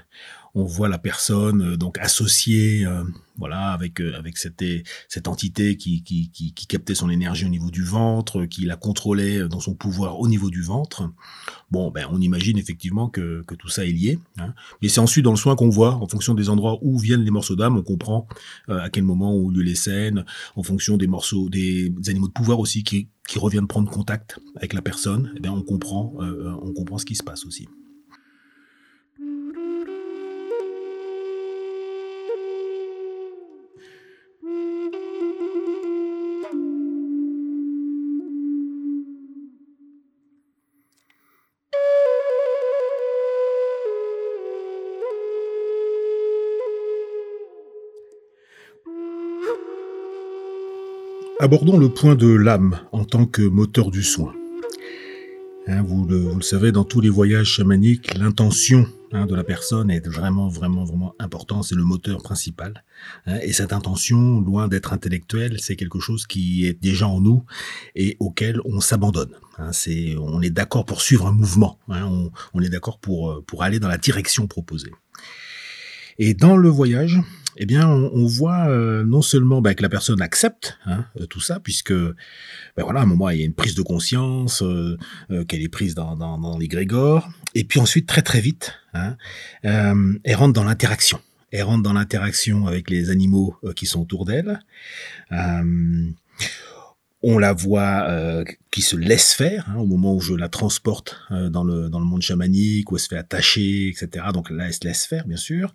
on 0.55 0.65
voit 0.65 0.89
la 0.89 0.99
personne 0.99 1.63
euh, 1.63 1.77
donc 1.77 1.99
associée 1.99 2.87
euh, 2.87 3.03
voilà 3.37 3.73
avec 3.73 4.01
euh, 4.01 4.17
avec 4.17 4.39
cette 4.39 4.65
cette 5.09 5.29
entité 5.29 5.77
qui, 5.77 6.03
qui, 6.03 6.31
qui 6.31 6.53
qui 6.53 6.67
captait 6.67 6.95
son 6.95 7.11
énergie 7.11 7.45
au 7.45 7.49
niveau 7.49 7.71
du 7.71 7.83
ventre 7.83 8.45
qui 8.45 8.65
la 8.65 8.77
contrôlait 8.77 9.49
dans 9.49 9.61
son 9.61 9.75
pouvoir 9.75 10.21
au 10.21 10.29
niveau 10.29 10.51
du 10.51 10.63
ventre. 10.63 11.11
Bon 11.71 11.91
ben 11.91 12.07
on 12.11 12.21
imagine 12.21 12.59
effectivement 12.59 13.09
que, 13.09 13.43
que 13.47 13.55
tout 13.55 13.69
ça 13.69 13.85
est 13.85 13.91
lié 13.91 14.19
hein. 14.39 14.55
mais 14.81 14.89
c'est 14.89 15.01
ensuite 15.01 15.25
dans 15.25 15.33
le 15.33 15.37
soin 15.37 15.57
qu'on 15.57 15.71
voit 15.71 15.95
en 15.97 16.07
fonction 16.07 16.35
des 16.35 16.49
endroits 16.49 16.79
où 16.83 16.99
viennent 16.99 17.25
les 17.25 17.31
morceaux 17.31 17.57
d'âme 17.57 17.77
on 17.77 17.83
comprend 17.83 18.29
à 18.69 18.91
quel 18.91 19.03
moment 19.03 19.35
ont 19.35 19.49
lieu 19.49 19.63
les 19.63 19.75
scènes 19.75 20.25
en 20.55 20.63
fonction 20.63 20.97
des 20.97 21.09
morceaux 21.09 21.49
des 21.49 21.93
animaux 22.07 22.29
de 22.29 22.33
pouvoir 22.33 22.61
aussi 22.61 22.85
qui 22.85 23.09
qui 23.27 23.39
reviennent 23.39 23.67
prendre 23.67 23.91
contact 23.91 24.39
avec 24.57 24.73
la 24.75 24.83
personne. 24.83 25.33
Eh 25.37 25.41
bien 25.41 25.53
on 25.53 25.63
comprend 25.63 26.15
euh, 26.21 26.55
on 26.63 26.73
comprend 26.73 26.99
ce 26.99 27.07
qui 27.07 27.15
se 27.15 27.23
passe 27.23 27.47
aussi 27.47 27.69
Abordons 51.45 51.77
le 51.77 51.91
point 51.91 52.15
de 52.15 52.27
l'âme 52.27 52.81
en 52.91 53.05
tant 53.05 53.27
que 53.27 53.43
moteur 53.43 53.91
du 53.91 54.03
soin. 54.03 54.33
Hein, 55.67 55.83
vous, 55.83 56.07
le, 56.07 56.41
savez, 56.41 56.73
dans 56.73 56.85
tous 56.85 57.03
les 57.03 57.11
voyages 57.11 57.49
chamaniques, 57.49 58.15
l'intention 58.15 58.87
hein, 59.13 59.27
de 59.27 59.35
la 59.35 59.45
personne 59.45 59.91
est 59.91 60.09
vraiment, 60.09 60.49
vraiment, 60.49 60.85
vraiment 60.85 61.15
importante. 61.19 61.65
C'est 61.65 61.75
le 61.75 61.85
moteur 61.85 62.23
principal. 62.23 62.83
Hein, 63.27 63.41
et 63.43 63.53
cette 63.53 63.75
intention, 63.75 64.41
loin 64.41 64.69
d'être 64.69 64.95
intellectuelle, 64.95 65.61
c'est 65.61 65.77
quelque 65.77 66.01
chose 66.01 66.27
qui 66.27 66.65
est 66.65 66.81
déjà 66.81 67.09
en 67.09 67.21
nous 67.21 67.45
et 67.95 68.17
auquel 68.21 68.59
on 68.65 68.81
s'abandonne. 68.81 69.35
On 69.59 70.41
est 70.41 70.49
d'accord 70.49 70.87
pour 70.87 71.03
suivre 71.03 71.27
un 71.27 71.33
mouvement. 71.33 71.79
On, 71.89 72.31
on, 72.55 72.63
est 72.63 72.71
d'accord 72.71 73.01
pour 73.01 73.45
pour 73.45 73.65
aller 73.65 73.81
dans 73.81 73.89
la 73.89 73.99
direction 73.99 74.47
proposée. 74.47 74.93
Et 76.17 76.33
dans 76.33 76.57
le 76.57 76.71
voyage, 76.71 77.21
eh 77.57 77.67
bien, 77.67 77.89
on, 77.89 78.27
voit 78.27 78.69
euh, 78.69 79.05
non 79.05 79.23
seulement 79.23 79.61
bah, 79.61 79.75
que 79.75 79.83
la 79.83 79.89
personne 79.89 80.21
accepte 80.21 80.79
hein, 80.87 81.05
euh, 81.21 81.27
tout 81.27 81.41
ça, 81.41 81.61
puisque 81.61 81.93
ben 81.93 82.15
voilà, 82.79 83.01
à 83.01 83.03
un 83.03 83.07
moment 83.07 83.31
il 83.31 83.39
y 83.39 83.43
a 83.43 83.47
une 83.47 83.55
prise 83.55 83.75
de 83.75 83.83
conscience 83.83 84.63
euh, 84.63 84.97
qu'elle 85.49 85.63
est 85.63 85.69
prise 85.69 85.95
dans, 85.95 86.17
dans, 86.17 86.39
dans 86.39 86.59
l'égrégore, 86.59 87.29
et 87.55 87.65
puis 87.65 87.81
ensuite 87.81 88.07
très 88.07 88.23
très 88.23 88.41
vite, 88.41 88.75
hein, 88.93 89.17
elle 89.63 90.35
rentre 90.37 90.53
dans 90.53 90.65
l'interaction. 90.65 91.21
Elle 91.51 91.63
rentre 91.63 91.85
dans 91.85 91.93
l'interaction 91.93 92.67
avec 92.67 92.91
les 92.91 93.11
animaux 93.11 93.57
qui 93.77 93.87
sont 93.87 94.03
autour 94.03 94.25
d'elle 94.25 94.61
on 97.27 97.39
la 97.39 97.55
voit 97.55 98.05
euh, 98.09 98.45
qui 98.71 98.83
se 98.83 98.97
laisse 98.97 99.33
faire 99.33 99.65
hein, 99.71 99.77
au 99.77 99.87
moment 99.87 100.15
où 100.15 100.21
je 100.21 100.35
la 100.35 100.51
transporte 100.51 101.17
euh, 101.31 101.49
dans 101.49 101.65
le 101.65 101.89
dans 101.89 101.99
le 101.99 102.05
monde 102.05 102.21
chamanique 102.21 102.93
où 102.93 102.97
elle 102.97 103.01
se 103.01 103.09
fait 103.09 103.17
attacher 103.17 103.89
etc 103.89 104.27
donc 104.35 104.51
là 104.51 104.67
elle 104.67 104.75
se 104.75 104.85
laisse 104.85 105.07
faire 105.07 105.27
bien 105.27 105.39
sûr. 105.39 105.73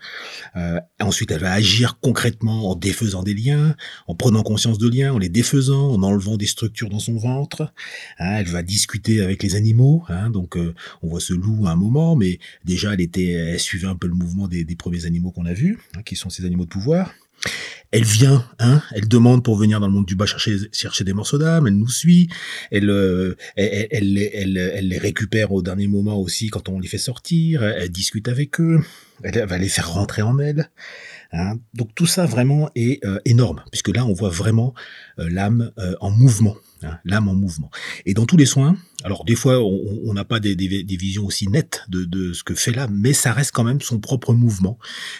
Euh, 0.55 0.79
ensuite 0.99 1.31
elle 1.31 1.41
va 1.41 1.51
agir 1.51 1.97
concrètement 2.01 2.69
en 2.69 2.75
défaisant 2.75 3.23
des 3.23 3.33
liens 3.33 3.75
en 4.07 4.13
prenant 4.13 4.43
conscience 4.43 4.77
de 4.77 4.87
liens 4.87 5.11
en 5.11 5.17
les 5.17 5.29
défaisant 5.29 5.91
en 5.91 6.03
enlevant 6.03 6.37
des 6.37 6.45
structures 6.45 6.89
dans 6.89 6.99
son 6.99 7.17
ventre. 7.17 7.73
Hein, 8.19 8.37
elle 8.37 8.47
va 8.47 8.61
discuter 8.61 9.21
avec 9.21 9.41
les 9.41 9.55
animaux 9.55 10.03
hein, 10.07 10.29
donc 10.29 10.55
on 11.01 11.07
voit 11.07 11.19
ce 11.19 11.33
loup 11.33 11.65
à 11.65 11.71
un 11.71 11.75
moment 11.75 12.15
mais 12.15 12.37
déjà 12.63 12.93
elle 12.93 13.01
était 13.01 13.57
suivait 13.57 13.87
un 13.87 13.95
peu 13.95 14.07
le 14.07 14.13
mouvement 14.13 14.47
des, 14.47 14.65
premiers 14.75 15.05
animaux 15.05 15.31
qu'on 15.31 15.45
a 15.45 15.53
vus 15.53 15.79
qui 16.05 16.15
sont 16.15 16.29
ces 16.29 16.45
animaux 16.45 16.65
de 16.65 16.69
pouvoir 16.69 17.11
elle 17.91 18.03
vient, 18.03 18.45
hein, 18.59 18.81
elle 18.93 19.07
demande 19.07 19.43
pour 19.43 19.57
venir 19.57 19.79
dans 19.79 19.87
le 19.87 19.93
monde 19.93 20.05
du 20.05 20.15
bas 20.15 20.27
chercher, 20.27 20.57
chercher 20.71 21.03
des 21.03 21.13
morceaux 21.13 21.39
d'âme, 21.39 21.65
elle 21.65 21.73
nous 21.73 21.89
suit, 21.89 22.29
elle, 22.71 22.89
euh, 22.89 23.35
elle, 23.55 23.87
elle, 23.91 24.17
elle, 24.17 24.57
elle, 24.57 24.87
les 24.87 24.97
récupère 24.97 25.51
au 25.51 25.61
dernier 25.61 25.87
moment 25.87 26.19
aussi 26.19 26.49
quand 26.49 26.69
on 26.69 26.79
les 26.79 26.87
fait 26.87 26.99
sortir, 26.99 27.63
elle, 27.63 27.89
discute 27.89 28.27
avec 28.27 28.59
eux, 28.59 28.81
elle 29.23 29.45
va 29.45 29.57
les 29.57 29.69
faire 29.69 29.91
rentrer 29.91 30.21
en 30.21 30.37
elle. 30.37 30.69
Hein. 31.31 31.57
Donc 31.73 31.95
tout 31.95 32.05
ça 32.05 32.25
vraiment 32.25 32.69
est 32.75 33.03
euh, 33.05 33.19
énorme, 33.25 33.63
puisque 33.71 33.89
là 33.89 34.05
on 34.05 34.13
voit 34.13 34.29
vraiment 34.29 34.73
euh, 35.17 35.27
l'âme 35.29 35.71
en 35.99 36.11
mouvement. 36.11 36.55
Hein, 36.83 36.97
l'âme 37.03 37.27
en 37.27 37.33
mouvement. 37.33 37.69
Et 38.05 38.13
dans 38.13 38.25
tous 38.25 38.37
les 38.37 38.45
soins, 38.45 38.77
alors 39.03 39.25
des 39.25 39.35
fois 39.35 39.59
on 39.59 40.13
n'a 40.13 40.23
pas 40.23 40.39
des, 40.39 40.55
visions 40.55 41.25
aussi 41.25 41.47
nettes 41.49 41.83
de, 41.89 42.31
ce 42.33 42.43
que 42.43 42.53
fait 42.53 42.71
l'âme, 42.71 42.95
mais 42.97 43.11
ça 43.11 43.33
reste 43.33 43.51
quand 43.51 43.65
même 43.65 43.81
son 43.81 43.99
propre 43.99 44.33
mouvement 44.33 44.77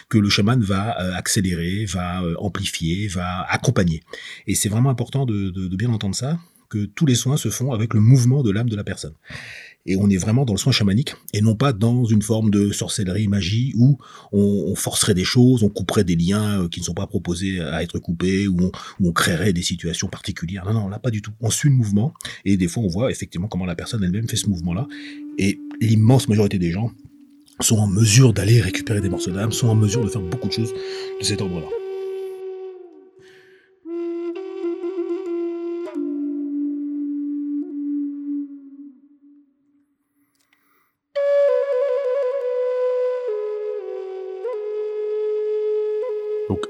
que 0.08 0.16
le 0.16 0.30
chaman 0.30 0.60
va 0.62 0.98
euh, 1.00 1.14
accélérer, 1.14 1.84
va 1.84 2.22
euh, 2.22 2.34
amplifier, 2.38 3.08
va 3.08 3.42
accompagner. 3.42 4.02
Et 4.46 4.54
c'est 4.54 4.68
vraiment 4.68 4.90
important 4.90 5.26
de, 5.26 5.50
de 5.50 5.76
bien 5.76 5.90
entendre 5.90 6.14
ça, 6.14 6.38
que 6.70 6.86
tous 6.86 7.04
les 7.04 7.14
soins 7.14 7.36
se 7.36 7.50
font 7.50 7.72
avec 7.72 7.92
le 7.92 8.00
mouvement 8.00 8.42
de 8.42 8.50
l'âme 8.50 8.70
de 8.70 8.76
la 8.76 8.84
personne 8.84 9.14
et 9.86 9.96
on 9.96 10.08
est 10.10 10.16
vraiment 10.16 10.44
dans 10.44 10.52
le 10.52 10.58
soin 10.58 10.72
chamanique 10.72 11.14
et 11.32 11.40
non 11.40 11.54
pas 11.54 11.72
dans 11.72 12.04
une 12.04 12.22
forme 12.22 12.50
de 12.50 12.70
sorcellerie 12.70 13.28
magie 13.28 13.72
où 13.76 13.98
on, 14.32 14.74
forcerait 14.74 15.14
des 15.14 15.24
choses, 15.24 15.62
on 15.62 15.68
couperait 15.68 16.04
des 16.04 16.16
liens 16.16 16.62
euh, 16.62 16.68
qui 16.68 16.80
ne 16.80 16.84
sont 16.84 16.94
pas 16.94 17.06
proposés 17.06 17.60
à 17.60 17.82
être 17.82 17.98
coupés 17.98 18.46
ou 18.46 18.70
on, 19.02 19.12
créerait 19.12 19.52
des 19.52 19.62
situations 19.62 20.08
particulières. 20.08 20.64
Non, 20.64 20.72
non, 20.72 20.88
là 20.88 20.98
pas 20.98 21.10
du 21.10 21.22
tout. 21.22 21.32
On 21.40 21.50
suit 21.50 21.68
le 21.68 21.74
mouvement 21.74 22.14
et 22.44 22.56
des 22.56 22.68
fois 22.68 22.82
on 22.82 22.88
voit 22.88 23.10
effectivement 23.10 23.48
comment 23.48 23.66
la 23.66 23.74
personne 23.74 24.04
elle-même 24.04 24.28
fait 24.28 24.36
ce 24.36 24.48
mouvement-là 24.48 24.86
et 25.38 25.58
l'immense 25.80 26.28
majorité 26.28 26.58
des 26.58 26.70
gens 26.70 26.90
sont 27.60 27.78
en 27.78 27.86
mesure 27.86 28.32
d'aller 28.32 28.60
récupérer 28.60 29.00
des 29.00 29.08
morceaux 29.08 29.30
d'âme, 29.30 29.52
sont 29.52 29.68
en 29.68 29.74
mesure 29.74 30.04
de 30.04 30.08
faire 30.08 30.22
beaucoup 30.22 30.48
de 30.48 30.52
choses 30.52 30.72
de 31.20 31.24
cet 31.24 31.40
ordre-là. 31.42 31.79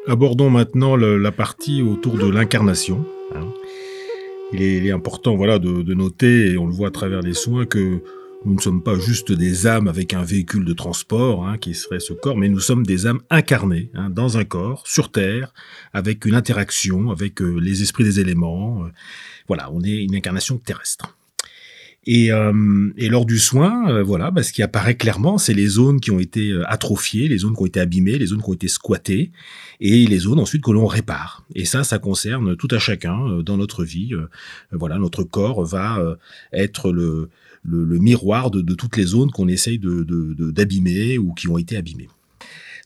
Abordons 0.07 0.51
maintenant 0.51 0.97
la 0.97 1.33
partie 1.33 1.83
autour 1.83 2.19
de 2.19 2.27
l'incarnation. 2.27 3.05
Hein. 3.35 3.47
Il, 4.53 4.63
est, 4.63 4.91
important 4.91 5.37
voilà, 5.37 5.59
de, 5.59 5.95
noter, 5.95 6.53
et 6.53 6.59
on 6.59 6.67
le 6.67 6.73
voit 6.73 6.89
à 6.89 6.91
travers 6.91 7.21
les 7.21 7.35
soins, 7.35 7.67
que 7.67 8.03
nous 8.45 8.55
ne 8.55 8.61
sommes 8.61 8.83
pas 8.83 8.99
juste 8.99 9.33
des 9.33 9.67
âmes 9.67 9.87
avec 9.87 10.15
un 10.15 10.23
véhicule 10.23 10.65
de 10.65 10.73
transport, 10.73 11.47
hein, 11.47 11.59
qui 11.59 11.75
serait 11.75 12.01
ce 12.01 12.15
corps, 12.15 12.37
mais 12.37 12.49
nous 12.49 12.59
sommes 12.59 12.85
des 12.85 13.07
âmes 13.07 13.21
incarnées 13.29 13.91
hein, 13.95 14.11
dans 14.11 14.39
un 14.39 14.45
corps, 14.45 14.83
sur 14.87 15.13
Terre, 15.13 15.53
avec 15.93 16.25
une 16.25 16.35
interaction 16.35 17.11
avec 17.11 17.43
euh, 17.43 17.59
les 17.61 17.83
esprits 17.83 18.05
des 18.05 18.19
éléments. 18.19 18.85
Euh, 18.85 18.89
voilà, 19.47 19.71
on 19.73 19.83
est 19.83 20.03
une 20.03 20.15
incarnation 20.15 20.57
terrestre. 20.59 21.17
Et, 22.07 22.33
euh, 22.33 22.91
et, 22.97 23.11
lors 23.11 23.27
du 23.27 23.39
soin, 23.39 23.91
euh, 23.91 24.03
voilà, 24.03 24.31
bah, 24.31 24.43
ce 24.43 24.55
qui 24.55 24.63
apparaît 24.63 24.97
clairement, 24.97 25.37
c'est 25.37 25.53
les 25.53 25.67
zones 25.67 26.01
qui 26.01 26.11
ont 26.11 26.19
été 26.19 26.51
euh, 26.51 26.65
atrophiées, 26.67 27.29
les 27.29 27.39
zones 27.39 27.55
qui 27.55 27.63
ont 27.63 27.67
été 27.67 27.79
abîmées, 27.79 28.17
les 28.17 28.27
zones 28.27 28.43
qui 28.43 28.49
ont 28.49 28.55
été 28.55 28.69
squattées, 28.69 29.33
et 29.81 30.07
les 30.07 30.19
zones 30.19 30.39
ensuite 30.39 30.63
que 30.63 30.71
l'on 30.71 30.87
répare. 30.87 31.45
Et 31.55 31.67
ça, 31.67 31.85
ça 31.85 31.99
concerne 31.99 32.57
tout 32.57 32.69
à 32.71 32.79
chacun 32.79 33.43
dans 33.43 33.59
notre 33.59 33.85
vie. 33.85 34.13
voilà, 34.73 34.99
notre 34.99 35.25
corps 35.25 35.65
va 35.65 35.99
être 36.53 36.93
le, 36.93 37.29
le, 37.65 37.85
le 37.85 37.99
miroir 37.99 38.51
de, 38.51 38.61
de, 38.61 38.75
toutes 38.75 38.97
les 38.97 39.05
zones 39.05 39.31
qu'on 39.31 39.49
essaye 39.49 39.79
de 39.79 40.05
d'abîmer 40.51 41.19
ou 41.19 41.33
qui 41.35 41.49
ont 41.49 41.59
été 41.59 41.77
abîmées. 41.77 42.09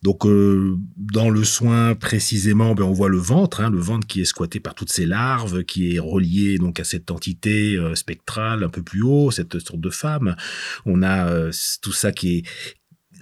Donc 0.04 0.26
euh, 0.26 0.76
dans 0.98 1.30
le 1.30 1.44
soin 1.44 1.94
précisément, 1.94 2.74
ben, 2.74 2.84
on 2.84 2.92
voit 2.92 3.08
le 3.08 3.16
ventre, 3.16 3.62
hein, 3.62 3.70
le 3.70 3.78
ventre 3.78 4.06
qui 4.06 4.20
est 4.20 4.26
squatté 4.26 4.60
par 4.60 4.74
toutes 4.74 4.92
ces 4.92 5.06
larves, 5.06 5.64
qui 5.64 5.96
est 5.96 5.98
relié 5.98 6.58
donc 6.58 6.78
à 6.78 6.84
cette 6.84 7.10
entité 7.10 7.74
euh, 7.76 7.94
spectrale 7.94 8.64
un 8.64 8.68
peu 8.68 8.82
plus 8.82 9.02
haut, 9.02 9.30
cette 9.30 9.58
sorte 9.60 9.80
de 9.80 9.88
femme. 9.88 10.36
On 10.84 11.02
a 11.02 11.26
euh, 11.28 11.50
tout 11.80 11.92
ça 11.92 12.12
qui 12.12 12.36
est 12.36 12.44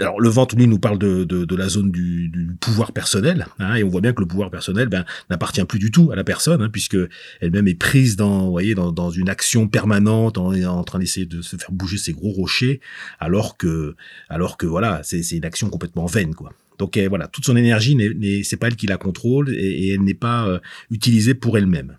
alors 0.01 0.21
le 0.21 0.29
ventre, 0.31 0.57
lui, 0.57 0.67
nous 0.67 0.79
parle 0.79 0.99
de, 0.99 1.23
de, 1.23 1.55
la 1.55 1.69
zone 1.69 1.93
du, 1.93 2.31
du 2.31 2.57
pouvoir 2.59 2.93
personnel, 2.93 3.47
hein, 3.59 3.75
et 3.75 3.85
on 3.85 3.89
voit 3.89 4.01
bien 4.01 4.15
que 4.15 4.23
le 4.23 4.27
pouvoir 4.27 4.51
personnel 4.51 4.89
ben, 4.89 5.05
n'appartient 5.29 5.63
plus 5.67 5.79
du 5.79 5.91
tout 5.91 6.11
à 6.11 6.17
la 6.17 6.25
personne, 6.25 6.63
hein, 6.63 6.71
puisque 6.73 6.97
elle-même 7.41 7.69
est 7.69 7.75
prise 7.75 8.17
dans, 8.17 8.47
vous 8.47 8.51
voyez, 8.51 8.75
dans, 8.75 8.91
dans 8.91 9.11
une 9.11 9.29
action 9.29 9.69
permanente, 9.69 10.39
en, 10.39 10.55
en 10.55 10.83
train 10.83 10.99
d'essayer 10.99 11.27
de 11.27 11.43
se 11.43 11.57
faire 11.57 11.71
bouger 11.71 11.99
ses 11.99 12.15
gros 12.15 12.33
rochers, 12.33 12.81
alors 13.21 13.59
que, 13.59 13.95
alors 14.31 14.57
que 14.57 14.67
voilà, 14.67 15.03
c'est 15.05 15.21
une 15.31 15.45
action 15.45 15.69
complètement 15.69 16.07
vaine, 16.07 16.35
quoi. 16.35 16.53
Donc 16.79 16.99
voilà, 16.99 17.29
toute 17.29 17.45
son 17.45 17.57
énergie, 17.57 17.97
c'est 18.45 18.57
pas 18.57 18.69
elle 18.69 18.77
qui 18.77 18.87
la 18.87 18.97
contrôle 18.97 19.55
et, 19.55 19.95
elle 19.95 20.03
n'est 20.03 20.15
pas 20.15 20.47
euh, 20.47 20.59
utilisée 20.91 21.35
pour 21.35 21.57
elle-même. 21.57 21.97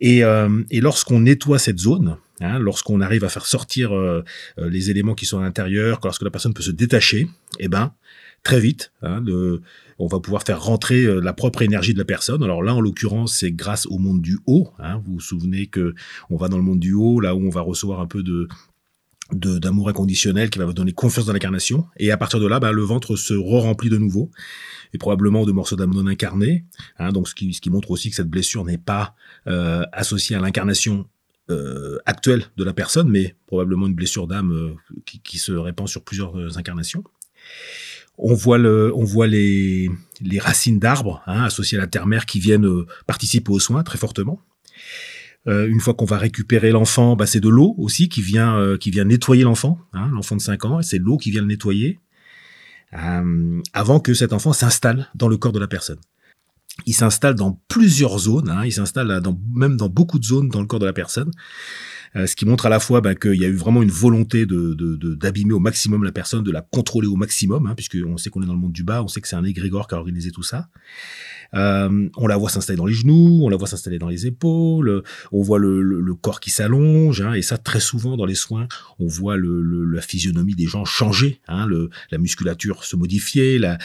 Et, 0.00 0.24
euh, 0.24 0.62
et 0.70 0.80
lorsqu'on 0.80 1.20
nettoie 1.20 1.58
cette 1.58 1.78
zone, 1.78 2.16
hein, 2.40 2.58
lorsqu'on 2.58 3.00
arrive 3.00 3.24
à 3.24 3.28
faire 3.28 3.46
sortir 3.46 3.94
euh, 3.94 4.24
les 4.56 4.90
éléments 4.90 5.14
qui 5.14 5.26
sont 5.26 5.38
à 5.38 5.42
l'intérieur, 5.42 6.00
lorsque 6.02 6.22
la 6.22 6.30
personne 6.30 6.54
peut 6.54 6.62
se 6.62 6.70
détacher, 6.70 7.28
eh 7.58 7.68
ben 7.68 7.92
très 8.42 8.58
vite, 8.58 8.92
hein, 9.02 9.22
on 9.98 10.06
va 10.06 10.18
pouvoir 10.18 10.44
faire 10.44 10.62
rentrer 10.62 11.04
la 11.20 11.34
propre 11.34 11.60
énergie 11.60 11.92
de 11.92 11.98
la 11.98 12.06
personne. 12.06 12.42
Alors 12.42 12.62
là, 12.62 12.74
en 12.74 12.80
l'occurrence, 12.80 13.36
c'est 13.36 13.52
grâce 13.52 13.84
au 13.84 13.98
monde 13.98 14.22
du 14.22 14.38
haut. 14.46 14.70
Hein. 14.78 15.02
Vous 15.04 15.14
vous 15.14 15.20
souvenez 15.20 15.66
que 15.66 15.94
on 16.30 16.36
va 16.36 16.48
dans 16.48 16.56
le 16.56 16.62
monde 16.62 16.80
du 16.80 16.94
haut, 16.94 17.20
là 17.20 17.34
où 17.34 17.46
on 17.46 17.50
va 17.50 17.60
recevoir 17.60 18.00
un 18.00 18.06
peu 18.06 18.22
de, 18.22 18.48
d'amour 19.32 19.88
inconditionnel 19.88 20.50
qui 20.50 20.58
va 20.58 20.64
vous 20.64 20.72
donner 20.72 20.92
confiance 20.92 21.26
dans 21.26 21.32
l'incarnation. 21.32 21.86
Et 21.98 22.10
à 22.10 22.16
partir 22.16 22.40
de 22.40 22.46
là, 22.46 22.60
bah, 22.60 22.72
le 22.72 22.82
ventre 22.82 23.16
se 23.16 23.34
re-remplit 23.34 23.90
de 23.90 23.98
nouveau, 23.98 24.30
et 24.92 24.98
probablement 24.98 25.44
de 25.44 25.52
morceaux 25.52 25.76
d'âme 25.76 25.94
non 25.94 26.06
incarnés. 26.06 26.64
Hein, 26.98 27.12
donc 27.12 27.28
ce 27.28 27.34
qui, 27.34 27.52
ce 27.54 27.60
qui 27.60 27.70
montre 27.70 27.90
aussi 27.90 28.10
que 28.10 28.16
cette 28.16 28.28
blessure 28.30 28.64
n'est 28.64 28.78
pas 28.78 29.14
euh, 29.46 29.84
associée 29.92 30.36
à 30.36 30.40
l'incarnation 30.40 31.06
euh, 31.50 31.98
actuelle 32.06 32.44
de 32.56 32.64
la 32.64 32.72
personne, 32.72 33.08
mais 33.08 33.34
probablement 33.46 33.86
une 33.86 33.94
blessure 33.94 34.26
d'âme 34.26 34.52
euh, 34.52 34.74
qui, 35.04 35.20
qui, 35.20 35.38
se 35.38 35.52
répand 35.52 35.88
sur 35.88 36.02
plusieurs 36.02 36.38
euh, 36.38 36.56
incarnations. 36.56 37.04
On 38.18 38.34
voit, 38.34 38.58
le, 38.58 38.92
on 38.94 39.04
voit 39.04 39.26
les, 39.26 39.90
les 40.20 40.38
racines 40.38 40.78
d'arbres 40.78 41.22
hein, 41.26 41.44
associées 41.44 41.78
à 41.78 41.80
la 41.80 41.86
terre-mère 41.86 42.26
qui 42.26 42.38
viennent 42.38 42.66
euh, 42.66 42.86
participer 43.06 43.50
aux 43.50 43.60
soins 43.60 43.82
très 43.82 43.98
fortement. 43.98 44.40
Euh, 45.46 45.66
une 45.66 45.80
fois 45.80 45.94
qu'on 45.94 46.04
va 46.04 46.18
récupérer 46.18 46.70
l'enfant, 46.70 47.16
bah, 47.16 47.26
c'est 47.26 47.40
de 47.40 47.48
l'eau 47.48 47.74
aussi 47.78 48.08
qui 48.08 48.20
vient 48.20 48.58
euh, 48.58 48.76
qui 48.76 48.90
vient 48.90 49.04
nettoyer 49.04 49.42
l'enfant, 49.42 49.78
hein, 49.94 50.08
l'enfant 50.12 50.36
de 50.36 50.40
5 50.40 50.64
ans, 50.66 50.80
et 50.80 50.82
c'est 50.82 50.98
l'eau 50.98 51.16
qui 51.16 51.30
vient 51.30 51.40
le 51.40 51.46
nettoyer 51.46 51.98
euh, 52.92 53.60
avant 53.72 54.00
que 54.00 54.12
cet 54.12 54.32
enfant 54.34 54.52
s'installe 54.52 55.08
dans 55.14 55.28
le 55.28 55.38
corps 55.38 55.52
de 55.52 55.58
la 55.58 55.68
personne. 55.68 55.98
Il 56.86 56.94
s'installe 56.94 57.34
dans 57.34 57.58
plusieurs 57.68 58.18
zones, 58.18 58.50
hein, 58.50 58.64
il 58.64 58.72
s'installe 58.72 59.20
dans, 59.20 59.38
même 59.54 59.76
dans 59.76 59.88
beaucoup 59.88 60.18
de 60.18 60.24
zones 60.24 60.48
dans 60.48 60.60
le 60.60 60.66
corps 60.66 60.78
de 60.78 60.86
la 60.86 60.92
personne. 60.92 61.30
Ce 62.14 62.34
qui 62.34 62.44
montre 62.44 62.66
à 62.66 62.68
la 62.68 62.80
fois 62.80 63.00
bah, 63.00 63.14
qu'il 63.14 63.40
y 63.40 63.44
a 63.44 63.48
eu 63.48 63.54
vraiment 63.54 63.82
une 63.82 63.90
volonté 63.90 64.46
de, 64.46 64.74
d'abîmer 65.14 65.52
au 65.52 65.60
maximum 65.60 66.04
la 66.04 66.12
personne, 66.12 66.42
de 66.42 66.50
la 66.50 66.62
contrôler 66.62 67.08
au 67.08 67.16
maximum, 67.16 67.66
hein, 67.66 67.74
puisqu'on 67.74 68.16
sait 68.16 68.30
qu'on 68.30 68.42
est 68.42 68.46
dans 68.46 68.54
le 68.54 68.58
monde 68.58 68.72
du 68.72 68.84
bas, 68.84 69.02
on 69.02 69.08
sait 69.08 69.20
que 69.20 69.28
c'est 69.28 69.36
un 69.36 69.44
égrégore 69.44 69.86
qui 69.88 69.94
a 69.94 69.98
organisé 69.98 70.30
tout 70.30 70.42
ça. 70.42 70.68
Euh, 71.54 72.08
on 72.16 72.26
la 72.26 72.36
voit 72.36 72.48
s'installer 72.50 72.76
dans 72.76 72.86
les 72.86 72.94
genoux, 72.94 73.40
on 73.42 73.48
la 73.48 73.56
voit 73.56 73.66
s'installer 73.66 73.98
dans 73.98 74.08
les 74.08 74.26
épaules, 74.26 75.02
on 75.32 75.42
voit 75.42 75.58
le, 75.58 76.14
corps 76.20 76.40
qui 76.40 76.50
s'allonge, 76.50 77.20
hein, 77.20 77.32
et 77.34 77.42
ça 77.42 77.56
très 77.56 77.80
souvent 77.80 78.16
dans 78.16 78.26
les 78.26 78.34
soins, 78.34 78.68
on 78.98 79.06
voit 79.06 79.36
la 79.36 80.00
physionomie 80.02 80.54
des 80.54 80.66
gens 80.66 80.84
changer, 80.84 81.40
hein, 81.48 81.66
la 82.10 82.18
musculature 82.18 82.84
se 82.84 82.96
modifier, 82.96 83.58
la, 83.58 83.78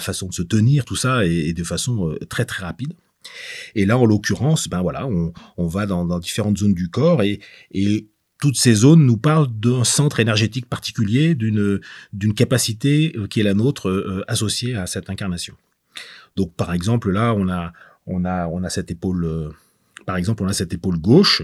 façon 0.00 0.28
de 0.28 0.34
se 0.34 0.42
tenir, 0.42 0.84
tout 0.84 0.96
ça, 0.96 1.24
et, 1.24 1.52
de 1.52 1.64
façon 1.64 2.10
euh, 2.10 2.18
très 2.28 2.44
très 2.44 2.64
rapide. 2.64 2.92
Et 3.74 3.86
là, 3.86 3.98
en 3.98 4.06
l'occurrence, 4.06 4.68
ben 4.68 4.82
voilà, 4.82 5.06
on, 5.06 5.66
va 5.66 5.86
dans, 5.86 6.18
différentes 6.18 6.58
zones 6.58 6.74
du 6.74 6.88
corps 6.88 7.22
et, 7.22 7.40
toutes 8.38 8.56
ces 8.56 8.74
zones 8.74 9.06
nous 9.06 9.16
parlent 9.16 9.48
d'un 9.50 9.82
centre 9.82 10.20
énergétique 10.20 10.66
particulier, 10.66 11.34
d'une 11.34 12.34
capacité 12.34 13.14
euh, 13.16 13.26
qui 13.26 13.40
est 13.40 13.42
la 13.42 13.54
nôtre 13.54 14.24
associée 14.28 14.76
à 14.76 14.86
cette 14.86 15.08
incarnation. 15.08 15.54
Donc 16.36 16.54
par 16.54 16.74
exemple 16.74 17.10
là, 17.10 17.34
on 17.34 17.48
a 17.48 17.72
on 18.06 18.24
a 18.24 18.46
on 18.46 18.62
a 18.62 18.70
cette 18.70 18.90
épaule 18.90 19.24
euh, 19.24 19.50
par 20.06 20.16
exemple, 20.16 20.44
on 20.44 20.46
a 20.46 20.52
cette 20.52 20.72
épaule 20.72 20.98
gauche 20.98 21.42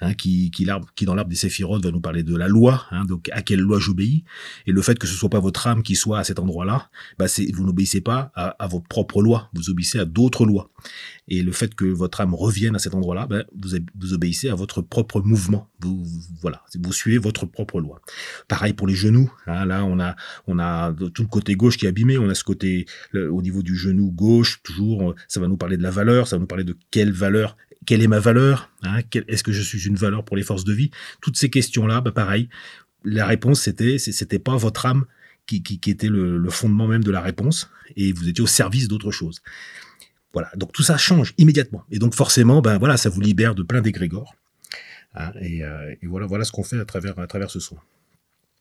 hein, 0.00 0.14
qui, 0.14 0.50
qui, 0.52 0.66
qui, 0.94 1.04
dans 1.04 1.14
l'arbre 1.14 1.30
des 1.30 1.36
séphirotes, 1.36 1.84
va 1.84 1.90
nous 1.90 2.00
parler 2.00 2.22
de 2.22 2.36
la 2.36 2.48
loi, 2.48 2.86
hein, 2.92 3.04
donc 3.04 3.28
à 3.32 3.42
quelle 3.42 3.60
loi 3.60 3.80
j'obéis. 3.80 4.24
Et 4.66 4.72
le 4.72 4.80
fait 4.82 4.98
que 4.98 5.06
ce 5.06 5.14
soit 5.14 5.28
pas 5.28 5.40
votre 5.40 5.66
âme 5.66 5.82
qui 5.82 5.96
soit 5.96 6.20
à 6.20 6.24
cet 6.24 6.38
endroit-là, 6.38 6.88
bah 7.18 7.26
vous 7.52 7.64
n'obéissez 7.64 8.00
pas 8.00 8.30
à, 8.34 8.50
à, 8.50 8.68
votre 8.68 8.86
propre 8.86 9.20
loi, 9.20 9.50
vous 9.52 9.68
obéissez 9.68 9.98
à 9.98 10.04
d'autres 10.04 10.46
lois. 10.46 10.70
Et 11.28 11.42
le 11.42 11.52
fait 11.52 11.74
que 11.74 11.86
votre 11.86 12.20
âme 12.20 12.34
revienne 12.34 12.76
à 12.76 12.78
cet 12.78 12.94
endroit-là, 12.94 13.26
bah, 13.26 13.44
vous, 13.56 13.78
vous, 13.98 14.12
obéissez 14.12 14.48
à 14.48 14.54
votre 14.54 14.82
propre 14.82 15.20
mouvement. 15.22 15.70
Vous, 15.80 16.04
voilà, 16.40 16.62
vous 16.78 16.92
suivez 16.92 17.18
votre 17.18 17.46
propre 17.46 17.80
loi. 17.80 18.00
Pareil 18.46 18.74
pour 18.74 18.86
les 18.86 18.94
genoux. 18.94 19.32
Hein, 19.46 19.64
là, 19.64 19.84
on 19.84 19.98
a, 20.00 20.16
on 20.46 20.58
a 20.58 20.92
tout 20.92 21.22
le 21.22 21.28
côté 21.28 21.54
gauche 21.54 21.78
qui 21.78 21.86
est 21.86 21.88
abîmé. 21.88 22.18
On 22.18 22.28
a 22.28 22.34
ce 22.34 22.44
côté 22.44 22.86
au 23.14 23.40
niveau 23.42 23.62
du 23.62 23.74
genou 23.74 24.10
gauche, 24.10 24.62
toujours. 24.62 25.14
Ça 25.28 25.40
va 25.40 25.48
nous 25.48 25.56
parler 25.56 25.76
de 25.76 25.82
la 25.82 25.90
valeur. 25.90 26.28
Ça 26.28 26.36
va 26.36 26.40
nous 26.40 26.46
parler 26.46 26.64
de 26.64 26.76
quelle 26.90 27.12
valeur 27.12 27.56
quelle 27.84 28.02
est 28.02 28.08
ma 28.08 28.20
valeur 28.20 28.70
hein, 28.82 29.00
Est-ce 29.28 29.42
que 29.42 29.52
je 29.52 29.62
suis 29.62 29.86
une 29.86 29.96
valeur 29.96 30.24
pour 30.24 30.36
les 30.36 30.42
forces 30.42 30.64
de 30.64 30.72
vie? 30.72 30.90
Toutes 31.20 31.36
ces 31.36 31.50
questions-là, 31.50 32.00
bah 32.00 32.12
pareil, 32.12 32.48
la 33.04 33.26
réponse 33.26 33.60
c'était 33.60 33.98
c'était 33.98 34.38
pas 34.38 34.56
votre 34.56 34.86
âme 34.86 35.04
qui, 35.46 35.62
était 35.86 36.08
le, 36.08 36.48
fondement 36.50 36.86
même 36.86 37.04
de 37.04 37.10
la 37.10 37.20
réponse 37.20 37.70
et 37.96 38.12
vous 38.12 38.28
étiez 38.28 38.42
au 38.42 38.46
service 38.46 38.88
d'autre 38.88 39.10
chose. 39.10 39.42
Voilà, 40.32 40.50
donc 40.56 40.72
tout 40.72 40.82
ça 40.82 40.96
change 40.96 41.34
immédiatement 41.38 41.84
et 41.90 41.98
donc 41.98 42.14
forcément, 42.14 42.60
ben 42.60 42.78
voilà, 42.78 42.96
ça 42.96 43.08
vous 43.08 43.20
libère 43.20 43.54
de 43.54 43.62
plein 43.62 43.80
d'égrégores. 43.80 44.34
Hein, 45.14 45.32
et, 45.40 45.62
euh, 45.62 45.94
voilà 46.02 46.44
ce 46.44 46.50
qu'on 46.50 46.64
fait 46.64 46.78
à 46.78 46.84
travers 46.84 47.18
à 47.18 47.26
travers 47.26 47.50
ce 47.50 47.60
soin. 47.60 47.78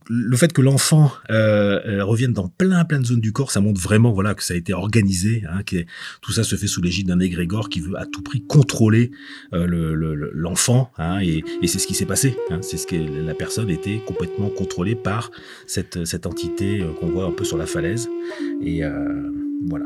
Le 0.09 0.35
fait 0.37 0.53
que 0.53 0.61
l'enfant 0.61 1.11
euh, 1.29 1.79
euh, 1.85 2.03
revienne 2.03 2.33
dans 2.33 2.47
plein 2.47 2.83
plein 2.85 2.99
de 2.99 3.05
zones 3.05 3.21
du 3.21 3.31
corps, 3.31 3.51
ça 3.51 3.61
montre 3.61 3.81
vraiment 3.81 4.11
voilà 4.11 4.35
que 4.35 4.43
ça 4.43 4.53
a 4.53 4.57
été 4.57 4.73
organisé, 4.73 5.43
hein, 5.49 5.63
que 5.63 5.85
tout 6.21 6.31
ça 6.31 6.43
se 6.43 6.55
fait 6.55 6.67
sous 6.67 6.81
l'égide 6.81 7.07
d'un 7.07 7.19
égrégore 7.19 7.69
qui 7.69 7.79
veut 7.79 7.97
à 7.97 8.05
tout 8.05 8.21
prix 8.21 8.43
contrôler 8.45 9.11
euh, 9.53 10.31
l'enfant, 10.33 10.91
hein, 10.97 11.19
et, 11.21 11.43
et 11.61 11.67
c'est 11.67 11.79
ce 11.79 11.87
qui 11.87 11.93
s'est 11.93 12.05
passé. 12.05 12.35
Hein, 12.49 12.59
c'est 12.61 12.77
ce 12.77 12.87
que 12.87 12.95
la 12.95 13.33
personne 13.33 13.69
était 13.69 14.01
complètement 14.05 14.49
contrôlée 14.49 14.95
par 14.95 15.31
cette 15.67 16.05
cette 16.05 16.25
entité 16.25 16.81
euh, 16.81 16.91
qu'on 16.99 17.07
voit 17.07 17.25
un 17.25 17.31
peu 17.31 17.43
sur 17.43 17.57
la 17.57 17.65
falaise, 17.65 18.09
et 18.61 18.83
euh, 18.83 19.31
voilà. 19.67 19.85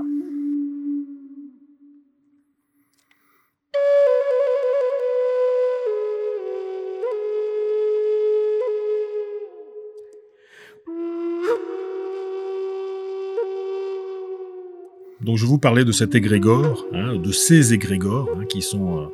Donc 15.27 15.35
je 15.35 15.45
vous 15.45 15.59
parlais 15.59 15.83
de 15.83 15.91
cet 15.91 16.15
égrégore, 16.15 16.85
hein, 16.93 17.17
de 17.17 17.33
ces 17.33 17.73
égrégores 17.73 18.29
hein, 18.37 18.45
qui 18.45 18.61
sont 18.61 19.01
euh, 19.01 19.07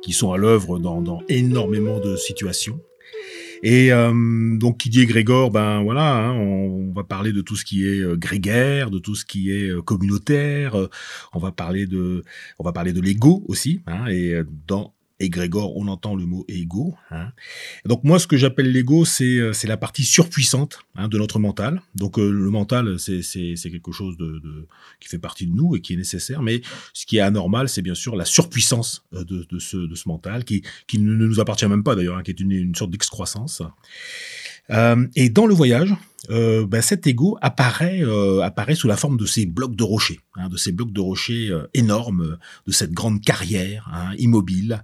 qui 0.00 0.12
sont 0.12 0.32
à 0.32 0.36
l'œuvre 0.36 0.78
dans, 0.78 1.02
dans, 1.02 1.20
énormément 1.28 1.98
de 1.98 2.14
situations. 2.14 2.80
Et 3.64 3.92
euh, 3.92 4.12
donc 4.58 4.78
qui 4.78 4.90
dit 4.90 5.00
égrégore, 5.00 5.50
ben 5.50 5.82
voilà, 5.82 6.18
hein, 6.18 6.34
on, 6.34 6.92
va 6.92 7.02
parler 7.02 7.32
de 7.32 7.40
tout 7.40 7.56
ce 7.56 7.64
qui 7.64 7.84
est 7.84 7.98
euh, 7.98 8.16
grégaire, 8.16 8.92
de 8.92 9.00
tout 9.00 9.16
ce 9.16 9.24
qui 9.24 9.50
est 9.50 9.84
communautaire. 9.84 10.76
on 11.32 11.40
va 11.40 11.50
parler 11.50 11.88
de 11.88 12.22
on 12.60 12.64
va 12.64 12.70
parler 12.70 12.92
de 12.92 13.00
l'ego 13.00 13.42
aussi. 13.48 13.82
Et 14.08 14.34
dans 14.68 14.94
égrégore, 15.20 15.76
on 15.76 15.88
entend 15.88 16.14
le 16.14 16.26
mot 16.26 16.44
ego. 16.48 16.94
Hein. 17.10 17.32
Donc 17.84 18.04
moi, 18.04 18.18
ce 18.18 18.26
que 18.26 18.36
j'appelle 18.36 18.70
l'ego, 18.70 19.04
c'est 19.04 19.38
euh, 19.38 19.52
c'est 19.52 19.66
la 19.66 19.76
partie 19.76 20.04
surpuissante 20.04 20.80
hein, 20.94 21.08
de 21.08 21.18
notre 21.18 21.38
mental. 21.38 21.80
Donc 21.94 22.18
euh, 22.18 22.30
le 22.30 22.50
mental, 22.50 22.98
c'est 22.98 23.22
quelque 23.62 23.92
chose 23.92 24.16
de, 24.16 24.38
de, 24.40 24.66
qui 25.00 25.08
fait 25.08 25.18
partie 25.18 25.46
de 25.46 25.54
nous 25.54 25.76
et 25.76 25.80
qui 25.80 25.94
est 25.94 25.96
nécessaire. 25.96 26.42
Mais 26.42 26.60
ce 26.92 27.06
qui 27.06 27.16
est 27.18 27.20
anormal, 27.20 27.68
c'est 27.68 27.82
bien 27.82 27.94
sûr 27.94 28.16
la 28.16 28.24
surpuissance 28.24 29.04
euh, 29.14 29.24
de, 29.24 29.46
de, 29.50 29.58
ce, 29.58 29.76
de 29.76 29.94
ce 29.94 30.08
mental, 30.08 30.44
qui, 30.44 30.62
qui 30.86 30.98
ne 30.98 31.14
nous 31.14 31.40
appartient 31.40 31.66
même 31.66 31.84
pas 31.84 31.94
d'ailleurs, 31.94 32.16
hein, 32.16 32.22
qui 32.22 32.30
est 32.30 32.40
une, 32.40 32.52
une 32.52 32.74
sorte 32.74 32.90
d'excroissance. 32.90 33.62
Euh, 34.70 35.06
et 35.14 35.30
dans 35.30 35.46
le 35.46 35.54
voyage, 35.54 35.94
euh, 36.30 36.66
ben 36.66 36.82
cet 36.82 37.06
ego 37.06 37.38
apparaît 37.40 38.00
euh, 38.02 38.40
apparaît 38.42 38.74
sous 38.74 38.88
la 38.88 38.96
forme 38.96 39.16
de 39.16 39.26
ces 39.26 39.46
blocs 39.46 39.76
de 39.76 39.84
rochers, 39.84 40.20
hein, 40.34 40.48
de 40.48 40.56
ces 40.56 40.72
blocs 40.72 40.92
de 40.92 41.00
rochers 41.00 41.48
euh, 41.50 41.68
énormes, 41.74 42.38
de 42.66 42.72
cette 42.72 42.92
grande 42.92 43.20
carrière 43.20 43.88
hein, 43.92 44.12
immobile. 44.18 44.82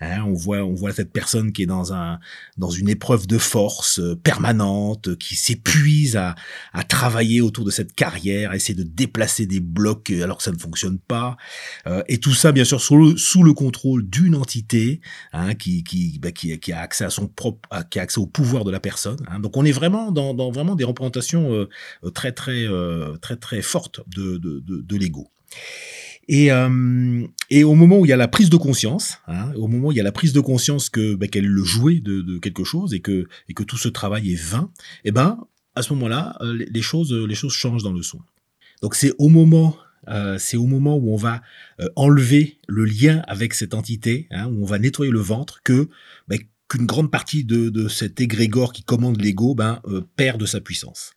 Hein, 0.00 0.22
on 0.26 0.34
voit 0.34 0.58
on 0.58 0.74
voit 0.74 0.92
cette 0.92 1.12
personne 1.12 1.52
qui 1.52 1.62
est 1.62 1.66
dans 1.66 1.92
un 1.92 2.18
dans 2.56 2.70
une 2.70 2.88
épreuve 2.88 3.26
de 3.26 3.38
force 3.38 4.00
permanente, 4.22 5.16
qui 5.16 5.34
s'épuise 5.34 6.16
à, 6.16 6.34
à 6.72 6.82
travailler 6.82 7.40
autour 7.40 7.64
de 7.64 7.70
cette 7.70 7.92
carrière, 7.92 8.50
à 8.50 8.56
essayer 8.56 8.74
de 8.74 8.82
déplacer 8.82 9.46
des 9.46 9.60
blocs 9.60 10.10
alors 10.10 10.38
que 10.38 10.42
ça 10.42 10.52
ne 10.52 10.58
fonctionne 10.58 10.98
pas. 10.98 11.36
et 12.08 12.18
tout 12.18 12.34
ça 12.34 12.52
bien 12.52 12.64
sûr 12.64 12.80
sous 12.80 12.96
le, 12.96 13.16
sous 13.16 13.42
le 13.42 13.54
contrôle 13.54 14.08
d'une 14.08 14.34
entité 14.34 15.00
hein, 15.32 15.54
qui 15.54 15.84
qui, 15.84 16.18
ben, 16.18 16.32
qui 16.32 16.58
qui 16.58 16.72
a 16.72 16.80
accès 16.80 17.04
à 17.04 17.10
son 17.10 17.28
propre 17.28 17.68
qui 17.90 17.98
a 17.98 18.02
accès 18.02 18.18
au 18.18 18.26
pouvoir 18.26 18.64
de 18.64 18.70
la 18.70 18.80
personne. 18.80 19.18
Hein. 19.28 19.40
Donc 19.40 19.56
on 19.56 19.64
est 19.64 19.72
vraiment 19.72 20.10
dans 20.10 20.34
dans 20.34 20.50
vraiment 20.50 20.74
des 20.74 20.81
représentations 20.84 21.52
euh, 21.52 21.68
euh, 22.04 22.10
très 22.10 22.32
très 22.32 22.66
euh, 22.66 23.16
très 23.18 23.36
très 23.36 23.62
fortes 23.62 24.00
de, 24.08 24.38
de, 24.38 24.60
de, 24.60 24.96
l'ego. 24.96 25.28
Et, 26.28 26.50
et 27.50 27.64
au 27.64 27.74
moment 27.74 27.98
où 27.98 28.06
il 28.06 28.08
y 28.08 28.12
a 28.12 28.16
la 28.16 28.28
prise 28.28 28.48
de 28.48 28.56
conscience, 28.56 29.18
hein, 29.26 29.52
au 29.56 29.66
moment 29.66 29.88
où 29.88 29.92
il 29.92 29.96
y 29.96 30.00
a 30.00 30.04
la 30.04 30.12
prise 30.12 30.32
de 30.32 30.40
conscience 30.40 30.88
que 30.88 31.14
bah, 31.14 31.26
qu'elle 31.26 31.46
le 31.46 31.64
jouet 31.64 32.00
de, 32.00 32.38
quelque 32.38 32.64
chose 32.64 32.94
et 32.94 33.00
que 33.00 33.26
et 33.48 33.54
que 33.54 33.64
tout 33.64 33.76
ce 33.76 33.88
travail 33.88 34.32
est 34.32 34.40
vain, 34.40 34.70
et 35.04 35.08
eh 35.08 35.10
ben 35.10 35.38
à 35.74 35.82
ce 35.82 35.92
moment-là, 35.94 36.38
les 36.42 36.82
choses 36.82 37.12
les 37.12 37.34
choses 37.34 37.52
changent 37.52 37.82
dans 37.82 37.92
le 37.92 38.02
son. 38.02 38.20
Donc 38.82 38.94
c'est 38.94 39.12
au 39.18 39.28
moment 39.28 39.76
euh, 40.08 40.36
c'est 40.38 40.56
au 40.56 40.66
moment 40.66 40.96
où 40.96 41.12
on 41.12 41.16
va 41.16 41.42
enlever 41.96 42.58
le 42.66 42.84
lien 42.84 43.22
avec 43.26 43.54
cette 43.54 43.74
entité, 43.74 44.28
hein, 44.30 44.46
où 44.46 44.62
on 44.62 44.66
va 44.66 44.78
nettoyer 44.78 45.10
le 45.10 45.20
ventre, 45.20 45.60
que 45.64 45.88
bah, 46.28 46.36
qu'une 46.72 46.86
grande 46.86 47.10
partie 47.10 47.44
de, 47.44 47.68
de, 47.68 47.86
cet 47.86 48.22
égrégore 48.22 48.72
qui 48.72 48.82
commande 48.82 49.20
l'ego 49.20 49.54
ben, 49.54 49.82
euh, 49.86 50.00
perd 50.16 50.40
de 50.40 50.46
sa 50.46 50.58
puissance. 50.58 51.12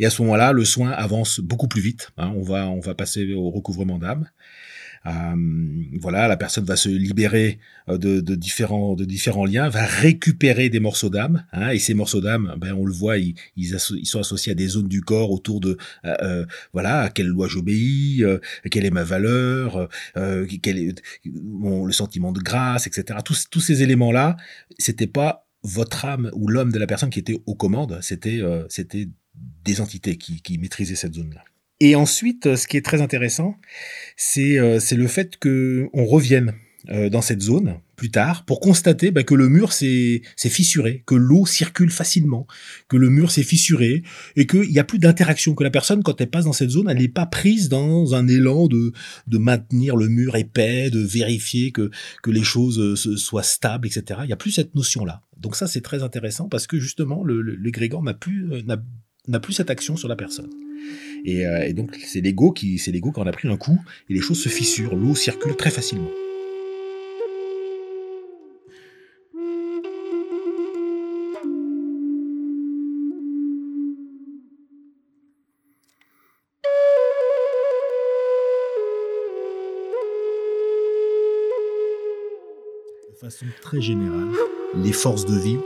Et 0.00 0.06
à 0.06 0.10
ce 0.10 0.20
moment-là, 0.22 0.50
le 0.50 0.64
soin 0.64 0.90
avance 0.90 1.38
beaucoup 1.38 1.68
plus 1.68 1.80
vite. 1.80 2.10
Hein. 2.16 2.32
on 2.34 2.42
va 2.42 2.68
on 2.68 2.80
va 2.80 2.96
passer 2.96 3.32
au 3.32 3.48
recouvrement 3.50 3.98
d'âme. 3.98 4.28
Euh, 5.06 5.34
voilà, 6.00 6.28
la 6.28 6.36
personne 6.36 6.64
va 6.64 6.76
se 6.76 6.88
libérer 6.88 7.58
euh, 7.88 7.98
de, 7.98 8.20
de, 8.20 8.34
différents, 8.34 8.94
de 8.94 9.04
différents 9.04 9.44
liens, 9.44 9.68
va 9.68 9.84
récupérer 9.84 10.68
des 10.68 10.80
morceaux 10.80 11.10
d'âme, 11.10 11.44
hein, 11.52 11.70
et 11.70 11.78
ces 11.78 11.94
morceaux 11.94 12.20
d'âme, 12.20 12.54
ben 12.58 12.72
on 12.72 12.84
le 12.84 12.92
voit, 12.92 13.18
ils, 13.18 13.34
ils, 13.56 13.78
sont 13.78 14.20
associés 14.20 14.52
à 14.52 14.54
des 14.54 14.68
zones 14.68 14.88
du 14.88 15.00
corps 15.00 15.30
autour 15.30 15.60
de, 15.60 15.76
euh, 16.04 16.14
euh 16.22 16.46
voilà, 16.72 17.02
à 17.02 17.10
quelle 17.10 17.26
loi 17.26 17.48
j'obéis, 17.48 18.22
euh, 18.22 18.38
quelle 18.70 18.84
est 18.84 18.90
ma 18.90 19.04
valeur, 19.04 19.88
euh, 20.16 20.46
quel 20.62 20.78
est 20.78 21.02
bon, 21.26 21.84
le 21.84 21.92
sentiment 21.92 22.32
de 22.32 22.40
grâce, 22.40 22.86
etc. 22.86 23.18
Tous, 23.24 23.48
tous 23.50 23.60
ces 23.60 23.82
éléments-là, 23.82 24.36
c'était 24.78 25.06
pas 25.06 25.46
votre 25.62 26.04
âme 26.04 26.30
ou 26.34 26.48
l'homme 26.48 26.72
de 26.72 26.78
la 26.78 26.86
personne 26.86 27.10
qui 27.10 27.18
était 27.18 27.40
aux 27.46 27.54
commandes, 27.54 27.98
c'était 28.00 28.40
c'était 28.68 29.08
des 29.64 29.80
entités 29.80 30.16
qui, 30.16 30.40
qui 30.40 30.58
maîtrisaient 30.58 30.94
cette 30.94 31.14
zone-là. 31.14 31.44
Et 31.80 31.94
ensuite, 31.94 32.46
euh, 32.46 32.56
ce 32.56 32.66
qui 32.66 32.76
est 32.76 32.84
très 32.84 33.00
intéressant, 33.00 33.56
c'est 34.16 34.58
euh, 34.58 34.78
le 34.90 35.06
fait 35.06 35.36
que 35.36 35.88
on 35.92 36.06
revienne 36.06 36.54
euh, 36.90 37.10
dans 37.10 37.20
cette 37.20 37.42
zone 37.42 37.80
plus 37.96 38.10
tard 38.10 38.44
pour 38.44 38.60
constater 38.60 39.10
bah, 39.10 39.24
que 39.24 39.34
le 39.34 39.48
mur 39.48 39.72
s'est 39.72 40.22
fissuré, 40.36 41.02
que 41.06 41.16
l'eau 41.16 41.44
circule 41.44 41.90
facilement, 41.90 42.46
que 42.88 42.96
le 42.96 43.10
mur 43.10 43.30
s'est 43.30 43.42
fissuré 43.42 44.04
et 44.36 44.46
qu'il 44.46 44.70
n'y 44.70 44.78
a 44.78 44.84
plus 44.84 45.00
d'interaction, 45.00 45.54
que 45.54 45.64
la 45.64 45.70
personne 45.70 46.02
quand 46.04 46.20
elle 46.20 46.30
passe 46.30 46.44
dans 46.44 46.52
cette 46.52 46.70
zone, 46.70 46.88
elle 46.88 46.98
n'est 46.98 47.08
pas 47.08 47.26
prise 47.26 47.68
dans 47.68 48.14
un 48.14 48.26
élan 48.28 48.68
de, 48.68 48.92
de 49.26 49.38
maintenir 49.38 49.96
le 49.96 50.08
mur 50.08 50.36
épais, 50.36 50.88
de 50.88 51.00
vérifier 51.00 51.72
que, 51.72 51.90
que 52.22 52.30
les 52.30 52.44
choses 52.44 52.78
euh, 52.78 52.94
soient 52.94 53.42
stables, 53.42 53.88
etc. 53.88 54.20
Il 54.22 54.28
n'y 54.28 54.32
a 54.32 54.36
plus 54.36 54.52
cette 54.52 54.74
notion-là. 54.74 55.22
Donc 55.36 55.56
ça 55.56 55.66
c'est 55.66 55.82
très 55.82 56.02
intéressant 56.02 56.48
parce 56.48 56.66
que 56.66 56.78
justement 56.78 57.22
le, 57.24 57.42
le, 57.42 57.56
le 57.56 58.02
n'a 58.02 58.14
plus, 58.14 58.50
n'a 59.28 59.40
plus 59.40 59.52
cette 59.52 59.70
action 59.70 59.96
sur 59.96 60.08
la 60.08 60.16
personne. 60.16 60.50
Euh, 61.26 61.62
et, 61.62 61.72
donc 61.72 61.96
c'est 62.04 62.20
l'ego 62.20 62.52
qui, 62.52 62.78
c'est 62.78 62.92
a 62.92 63.32
pris 63.32 63.48
un 63.48 63.56
coup 63.56 63.78
et 64.08 64.14
les 64.14 64.20
choses 64.20 64.40
se 64.40 64.48
fissurent, 64.48 64.94
l'eau 64.94 65.14
circule 65.14 65.56
très 65.56 65.70
facilement. 65.70 66.10
De 83.10 83.20
façon 83.20 83.46
très 83.60 83.80
générale, 83.80 84.28
les 84.76 84.92
forces 84.92 85.26
de 85.26 85.36
vie 85.36 85.58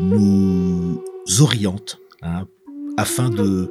nous 0.00 1.02
orientent 1.40 1.98
afin 2.96 3.30
de 3.30 3.70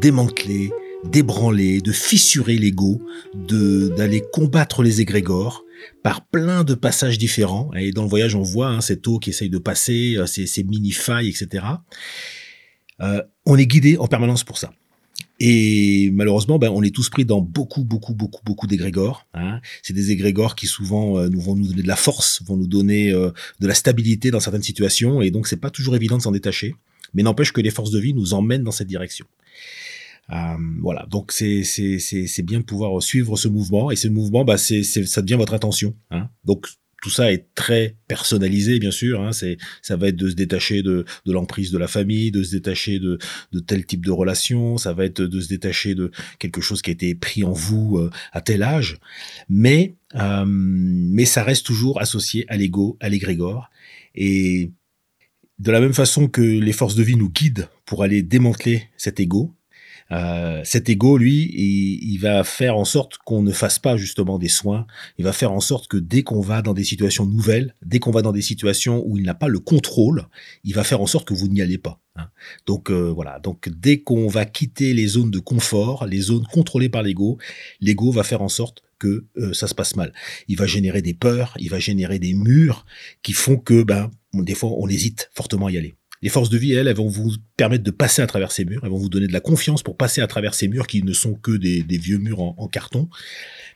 démanteler, 0.00 0.70
d'ébranler, 1.04 1.80
de 1.80 1.92
fissurer 1.92 2.56
l'ego, 2.56 3.00
d'aller 3.34 4.22
combattre 4.32 4.82
les 4.82 5.00
égrégores 5.00 5.64
par 6.02 6.26
plein 6.26 6.64
de 6.64 6.74
passages 6.74 7.18
différents. 7.18 7.70
Et 7.74 7.92
dans 7.92 8.02
le 8.02 8.08
voyage, 8.08 8.34
on 8.34 8.42
voit 8.42 8.68
hein, 8.68 8.80
cette 8.80 9.06
eau 9.06 9.18
qui 9.18 9.30
essaye 9.30 9.50
de 9.50 9.58
passer, 9.58 10.16
euh, 10.16 10.26
ces, 10.26 10.64
mini-failles, 10.64 11.28
etc. 11.28 11.64
Euh, 13.00 13.22
on 13.46 13.56
est 13.56 13.66
guidé 13.66 13.96
en 13.98 14.06
permanence 14.06 14.44
pour 14.44 14.58
ça. 14.58 14.72
Et 15.40 16.10
malheureusement, 16.12 16.58
ben, 16.58 16.70
on 16.70 16.82
est 16.84 16.94
tous 16.94 17.10
pris 17.10 17.24
dans 17.24 17.40
beaucoup, 17.40 17.82
beaucoup, 17.82 18.14
beaucoup, 18.14 18.42
beaucoup 18.44 18.68
d'égrégores. 18.68 19.26
Hein. 19.34 19.60
C'est 19.82 19.94
des 19.94 20.12
égrégores 20.12 20.54
qui 20.54 20.66
souvent 20.68 21.18
euh, 21.18 21.28
nous 21.28 21.40
vont 21.40 21.56
nous 21.56 21.66
donner 21.66 21.82
de 21.82 21.88
la 21.88 21.96
force, 21.96 22.42
vont 22.44 22.56
nous 22.56 22.68
donner 22.68 23.10
de 23.12 23.66
la 23.66 23.74
stabilité 23.74 24.30
dans 24.30 24.40
certaines 24.40 24.62
situations, 24.62 25.20
et 25.20 25.32
donc 25.32 25.48
c'est 25.48 25.56
pas 25.56 25.70
toujours 25.70 25.96
évident 25.96 26.16
de 26.16 26.22
s'en 26.22 26.30
détacher. 26.30 26.76
Mais 27.14 27.22
n'empêche 27.22 27.52
que 27.52 27.60
les 27.60 27.70
forces 27.70 27.90
de 27.90 27.98
vie 27.98 28.14
nous 28.14 28.34
emmènent 28.34 28.64
dans 28.64 28.72
cette 28.72 28.88
direction. 28.88 29.26
Euh, 30.30 30.56
voilà, 30.80 31.06
donc 31.10 31.32
c'est 31.32 31.62
bien 32.42 32.60
de 32.60 32.64
pouvoir 32.64 33.02
suivre 33.02 33.36
ce 33.36 33.48
mouvement 33.48 33.90
et 33.90 33.96
ce 33.96 34.08
mouvement, 34.08 34.44
bah 34.44 34.56
c'est 34.56 34.82
ça 34.84 35.20
devient 35.20 35.34
votre 35.34 35.52
attention. 35.52 35.94
Hein. 36.10 36.28
Donc 36.44 36.68
tout 37.02 37.10
ça 37.10 37.32
est 37.32 37.48
très 37.56 37.96
personnalisé, 38.06 38.78
bien 38.78 38.92
sûr. 38.92 39.20
Hein, 39.20 39.32
c'est, 39.32 39.58
ça 39.82 39.96
va 39.96 40.08
être 40.08 40.16
de 40.16 40.30
se 40.30 40.36
détacher 40.36 40.82
de, 40.82 41.04
de 41.26 41.32
l'emprise 41.32 41.72
de 41.72 41.76
la 41.76 41.88
famille, 41.88 42.30
de 42.30 42.44
se 42.44 42.52
détacher 42.52 43.00
de, 43.00 43.18
de 43.50 43.58
tel 43.58 43.84
type 43.84 44.06
de 44.06 44.12
relation. 44.12 44.78
Ça 44.78 44.92
va 44.92 45.04
être 45.04 45.20
de 45.20 45.40
se 45.40 45.48
détacher 45.48 45.96
de 45.96 46.12
quelque 46.38 46.60
chose 46.60 46.80
qui 46.80 46.90
a 46.90 46.92
été 46.92 47.16
pris 47.16 47.42
en 47.42 47.52
vous 47.52 47.98
euh, 47.98 48.10
à 48.32 48.40
tel 48.40 48.62
âge. 48.62 48.98
Mais, 49.48 49.96
euh, 50.14 50.44
mais 50.46 51.24
ça 51.24 51.42
reste 51.42 51.66
toujours 51.66 52.00
associé 52.00 52.44
à 52.48 52.56
l'ego, 52.56 52.96
à 53.00 53.08
l'égrégore. 53.08 53.68
Et 54.14 54.70
de 55.62 55.70
la 55.70 55.80
même 55.80 55.94
façon 55.94 56.26
que 56.26 56.42
les 56.42 56.72
forces 56.72 56.96
de 56.96 57.04
vie 57.04 57.14
nous 57.14 57.30
guident 57.30 57.68
pour 57.86 58.02
aller 58.02 58.22
démanteler 58.22 58.88
cet 58.96 59.20
ego, 59.20 59.54
euh, 60.10 60.60
cet 60.64 60.88
ego, 60.88 61.16
lui, 61.16 61.50
il, 61.54 62.18
va 62.18 62.42
faire 62.44 62.76
en 62.76 62.84
sorte 62.84 63.18
qu'on 63.24 63.42
ne 63.42 63.52
fasse 63.52 63.78
pas 63.78 63.96
justement 63.96 64.38
des 64.38 64.48
soins. 64.48 64.86
Il 65.18 65.24
va 65.24 65.32
faire 65.32 65.52
en 65.52 65.60
sorte 65.60 65.86
que 65.86 65.96
dès 65.96 66.22
qu'on 66.22 66.40
va 66.40 66.60
dans 66.60 66.74
des 66.74 66.84
situations 66.84 67.24
nouvelles, 67.24 67.74
dès 67.82 68.00
qu'on 68.00 68.10
va 68.10 68.20
dans 68.20 68.32
des 68.32 68.42
situations 68.42 69.02
où 69.06 69.16
il 69.16 69.24
n'a 69.24 69.34
pas 69.34 69.48
le 69.48 69.60
contrôle, 69.60 70.26
il 70.64 70.74
va 70.74 70.84
faire 70.84 71.00
en 71.00 71.06
sorte 71.06 71.28
que 71.28 71.32
vous 71.32 71.48
n'y 71.48 71.62
allez 71.62 71.78
pas. 71.78 72.00
Hein. 72.16 72.26
Donc 72.66 72.90
euh, 72.90 73.10
voilà, 73.10 73.38
donc 73.38 73.70
dès 73.70 74.00
qu'on 74.00 74.26
va 74.26 74.44
quitter 74.44 74.92
les 74.92 75.06
zones 75.06 75.30
de 75.30 75.38
confort, 75.38 76.04
les 76.06 76.20
zones 76.20 76.44
contrôlées 76.52 76.90
par 76.90 77.02
l'ego, 77.02 77.38
l'ego 77.80 78.10
va 78.10 78.22
faire 78.22 78.42
en 78.42 78.48
sorte 78.48 78.82
que 79.02 79.26
euh, 79.36 79.52
ça 79.52 79.66
se 79.66 79.74
passe 79.74 79.96
mal. 79.96 80.12
Il 80.46 80.56
va 80.56 80.66
générer 80.66 81.02
des 81.02 81.14
peurs, 81.14 81.54
il 81.58 81.70
va 81.70 81.80
générer 81.80 82.20
des 82.20 82.34
murs 82.34 82.86
qui 83.22 83.32
font 83.32 83.56
que 83.56 83.82
ben 83.82 84.10
des 84.32 84.54
fois 84.54 84.70
on 84.78 84.88
hésite 84.88 85.30
fortement 85.34 85.66
à 85.66 85.72
y 85.72 85.78
aller. 85.78 85.94
Les 86.22 86.28
forces 86.28 86.50
de 86.50 86.58
vie, 86.58 86.72
elles, 86.72 86.86
elles 86.86 86.96
vont 86.96 87.08
vous 87.08 87.32
permettre 87.56 87.82
de 87.82 87.90
passer 87.90 88.22
à 88.22 88.28
travers 88.28 88.52
ces 88.52 88.64
murs, 88.64 88.82
elles 88.84 88.90
vont 88.90 88.98
vous 88.98 89.08
donner 89.08 89.26
de 89.26 89.32
la 89.32 89.40
confiance 89.40 89.82
pour 89.82 89.96
passer 89.96 90.20
à 90.20 90.28
travers 90.28 90.54
ces 90.54 90.68
murs 90.68 90.86
qui 90.86 91.02
ne 91.02 91.12
sont 91.12 91.34
que 91.34 91.50
des, 91.50 91.82
vieux 91.98 92.18
murs 92.18 92.40
en, 92.40 92.54
en 92.58 92.68
carton. 92.68 93.08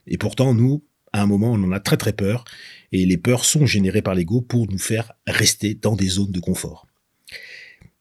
Et 0.06 0.16
pourtant, 0.16 0.54
nous, 0.54 0.84
à 1.12 1.22
un 1.22 1.26
moment, 1.26 1.50
on 1.50 1.62
en 1.64 1.72
a 1.72 1.80
très 1.80 1.96
très 1.96 2.12
peur, 2.12 2.44
et 2.92 3.04
les 3.04 3.16
peurs 3.16 3.44
sont 3.44 3.66
générées 3.66 4.02
par 4.02 4.14
l'ego 4.14 4.42
pour 4.42 4.70
nous 4.70 4.78
faire 4.78 5.12
rester 5.26 5.74
dans 5.74 5.96
des 5.96 6.06
zones 6.06 6.30
de 6.30 6.38
confort. 6.38 6.86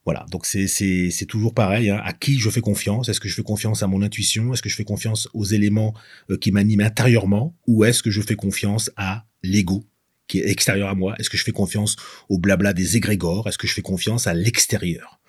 Voilà, 0.06 0.26
donc 0.30 0.46
c'est 0.46 1.26
toujours 1.28 1.56
pareil. 1.56 1.90
Hein. 1.90 2.00
À 2.04 2.14
qui 2.14 2.38
je 2.40 2.50
fais 2.52 2.62
confiance? 2.62 3.10
Est-ce 3.10 3.20
que 3.20 3.28
je 3.28 3.34
fais 3.34 3.44
confiance 3.44 3.82
à 3.82 3.88
mon 3.88 4.04
intuition? 4.04 4.54
Est-ce 4.54 4.62
que 4.62 4.70
je 4.70 4.76
fais 4.76 4.84
confiance 4.84 5.28
aux 5.34 5.46
éléments 5.46 5.96
euh, 6.30 6.38
qui 6.38 6.52
m'animent 6.52 6.82
intérieurement? 6.82 7.56
Ou 7.66 7.86
est-ce 7.86 8.04
que 8.04 8.12
je 8.12 8.22
fais 8.22 8.36
confiance 8.36 8.92
à 8.98 9.26
l'ego 9.42 9.84
qui 10.28 10.40
est 10.40 10.50
extérieur 10.50 10.90
à 10.90 10.96
moi? 10.96 11.16
Est-ce 11.18 11.32
que 11.32 11.38
je 11.38 11.44
fais 11.44 11.52
confiance 11.52 11.96
au 12.30 12.38
blabla 12.38 12.74
des 12.74 12.98
égrégores? 12.98 13.48
Est-ce 13.48 13.58
que 13.58 13.66
je 13.66 13.74
fais 13.74 13.82
confiance 13.82 14.28
à 14.28 14.36
l'extérieur? 14.36 15.20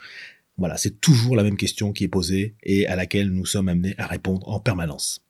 Voilà, 0.59 0.77
c'est 0.77 1.01
toujours 1.01 1.37
la 1.37 1.43
même 1.43 1.57
question 1.57 1.93
qui 1.95 2.05
est 2.05 2.09
posée 2.09 2.55
et 2.63 2.87
à 2.87 2.97
laquelle 2.97 3.31
nous 3.31 3.47
sommes 3.47 3.69
amenés 3.69 3.95
à 3.97 4.07
répondre 4.07 4.47
en 4.49 4.61
permanence. 4.61 5.25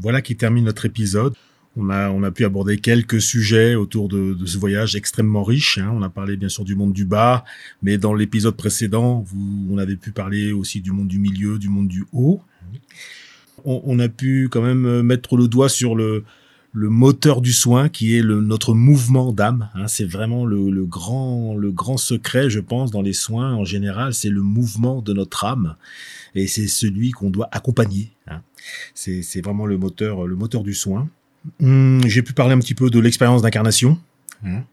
Voilà 0.00 0.20
qui 0.20 0.36
termine 0.36 0.64
notre 0.64 0.84
épisode. 0.84 1.34
On 1.80 1.90
a, 1.90 2.10
on 2.10 2.24
a 2.24 2.32
pu 2.32 2.44
aborder 2.44 2.78
quelques 2.78 3.22
sujets 3.22 3.76
autour 3.76 4.08
de, 4.08 4.36
ce 4.44 4.58
voyage 4.58 4.96
extrêmement 4.96 5.44
riche. 5.44 5.78
Hein. 5.78 5.92
On 5.94 6.02
a 6.02 6.08
parlé 6.08 6.36
bien 6.36 6.48
sûr 6.48 6.64
du 6.64 6.74
monde 6.74 6.92
du 6.92 7.04
bas, 7.04 7.44
mais 7.82 7.98
dans 7.98 8.14
l'épisode 8.14 8.56
précédent, 8.56 9.24
on 9.70 9.78
avait 9.78 9.94
pu 9.94 10.10
parler 10.10 10.50
aussi 10.52 10.80
du 10.80 10.90
monde 10.90 11.06
du 11.06 11.20
milieu, 11.20 11.56
du 11.56 11.68
monde 11.68 11.86
du 11.86 12.04
haut. 12.12 12.42
On, 13.64 13.98
a 13.98 14.08
pu 14.08 14.48
quand 14.50 14.62
même 14.62 15.02
mettre 15.02 15.36
le 15.36 15.46
doigt 15.46 15.68
sur 15.68 15.94
le, 15.94 16.24
moteur 16.74 17.40
du 17.40 17.52
soin 17.52 17.88
qui 17.88 18.16
est 18.16 18.22
notre 18.22 18.74
mouvement 18.74 19.32
d'âme. 19.32 19.68
Hein. 19.74 19.86
C'est 19.86 20.04
vraiment 20.04 20.46
le, 20.46 20.84
grand, 20.84 21.54
le 21.56 21.70
grand 21.70 21.96
secret, 21.96 22.50
je 22.50 22.60
pense, 22.60 22.90
dans 22.90 23.02
les 23.02 23.12
soins 23.12 23.54
en 23.54 23.64
général, 23.64 24.14
c'est 24.14 24.30
le 24.30 24.42
mouvement 24.42 25.00
de 25.00 25.12
notre 25.12 25.44
âme 25.44 25.76
et 26.34 26.46
c'est 26.48 26.66
celui 26.66 27.12
qu'on 27.12 27.30
doit 27.30 27.48
accompagner. 27.52 28.10
Hein. 28.26 28.42
C'est 28.94 29.40
vraiment 29.42 29.66
le 29.66 29.78
moteur, 29.78 30.26
le 30.26 30.34
moteur 30.34 30.64
du 30.64 30.74
soin. 30.74 31.08
Hum, 31.60 32.00
j'ai 32.06 32.22
pu 32.22 32.32
parler 32.32 32.54
un 32.54 32.58
petit 32.58 32.74
peu 32.74 32.90
de 32.90 32.98
l'expérience 32.98 33.42
d'incarnation. 33.42 33.98
Hein. 34.44 34.64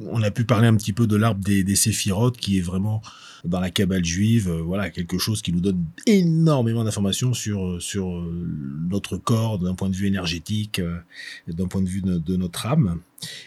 On 0.00 0.22
a 0.22 0.30
pu 0.30 0.44
parler 0.44 0.68
un 0.68 0.76
petit 0.76 0.92
peu 0.92 1.06
de 1.06 1.16
l'arbre 1.16 1.42
des, 1.42 1.64
des 1.64 1.76
séphirotes, 1.76 2.36
qui 2.36 2.58
est 2.58 2.62
vraiment 2.62 3.02
dans 3.44 3.60
la 3.60 3.70
cabale 3.70 4.04
juive, 4.04 4.48
euh, 4.48 4.62
voilà 4.62 4.90
quelque 4.90 5.18
chose 5.18 5.42
qui 5.42 5.52
nous 5.52 5.60
donne 5.60 5.84
énormément 6.06 6.84
d'informations 6.84 7.34
sur 7.34 7.80
sur 7.80 8.10
euh, 8.10 8.48
notre 8.88 9.16
corps 9.16 9.58
d'un 9.58 9.74
point 9.74 9.88
de 9.88 9.96
vue 9.96 10.06
énergétique, 10.06 10.78
euh, 10.78 10.98
d'un 11.46 11.66
point 11.66 11.82
de 11.82 11.88
vue 11.88 12.02
de, 12.02 12.36
notre 12.36 12.66
âme. 12.66 13.00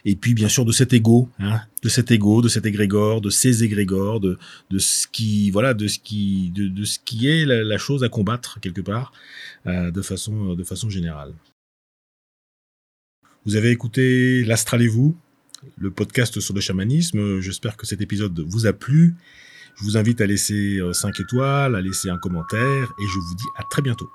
Et 0.05 0.15
puis 0.15 0.33
bien 0.33 0.49
sûr 0.49 0.65
de 0.65 0.71
cet 0.71 0.93
ego, 0.93 1.29
hein, 1.39 1.61
de 1.83 1.89
cet 1.89 2.11
ego, 2.11 2.41
de 2.41 2.49
cet 2.49 2.65
égrégore, 2.65 3.21
de 3.21 3.29
ces 3.29 3.63
égrégores, 3.63 4.19
de 4.19 4.37
de 4.69 4.79
ce 4.79 5.07
qui 5.07 5.51
voilà, 5.51 5.73
de 5.73 5.87
ce 5.87 5.99
qui 5.99 6.51
de, 6.51 6.67
de 6.67 6.83
ce 6.83 6.99
qui 7.03 7.27
est 7.27 7.45
la, 7.45 7.63
la, 7.63 7.77
chose 7.77 8.03
à 8.03 8.09
combattre 8.09 8.59
quelque 8.59 8.81
part, 8.81 9.13
de 9.65 10.01
façon 10.01 10.55
de 10.55 10.63
façon 10.63 10.89
générale. 10.89 11.33
Vous 13.45 13.55
avez 13.55 13.71
écouté 13.71 14.43
l'Astral 14.43 14.83
et 14.83 14.87
vous, 14.87 15.17
le 15.77 15.89
podcast 15.89 16.39
sur 16.39 16.53
le 16.53 16.61
chamanisme. 16.61 17.39
J'espère 17.39 17.75
que 17.75 17.87
cet 17.87 17.99
épisode 17.99 18.39
vous 18.47 18.67
a 18.67 18.73
plu. 18.73 19.15
Je 19.75 19.83
vous 19.83 19.97
invite 19.97 20.21
à 20.21 20.27
laisser 20.27 20.79
5 20.93 21.07
euh, 21.07 21.23
étoiles, 21.23 21.75
à 21.75 21.81
laisser 21.81 22.09
un 22.09 22.17
commentaire 22.17 22.93
et 22.99 23.07
je 23.07 23.19
vous 23.19 23.35
dis 23.35 23.47
à 23.57 23.63
très 23.71 23.81
bientôt. 23.81 24.09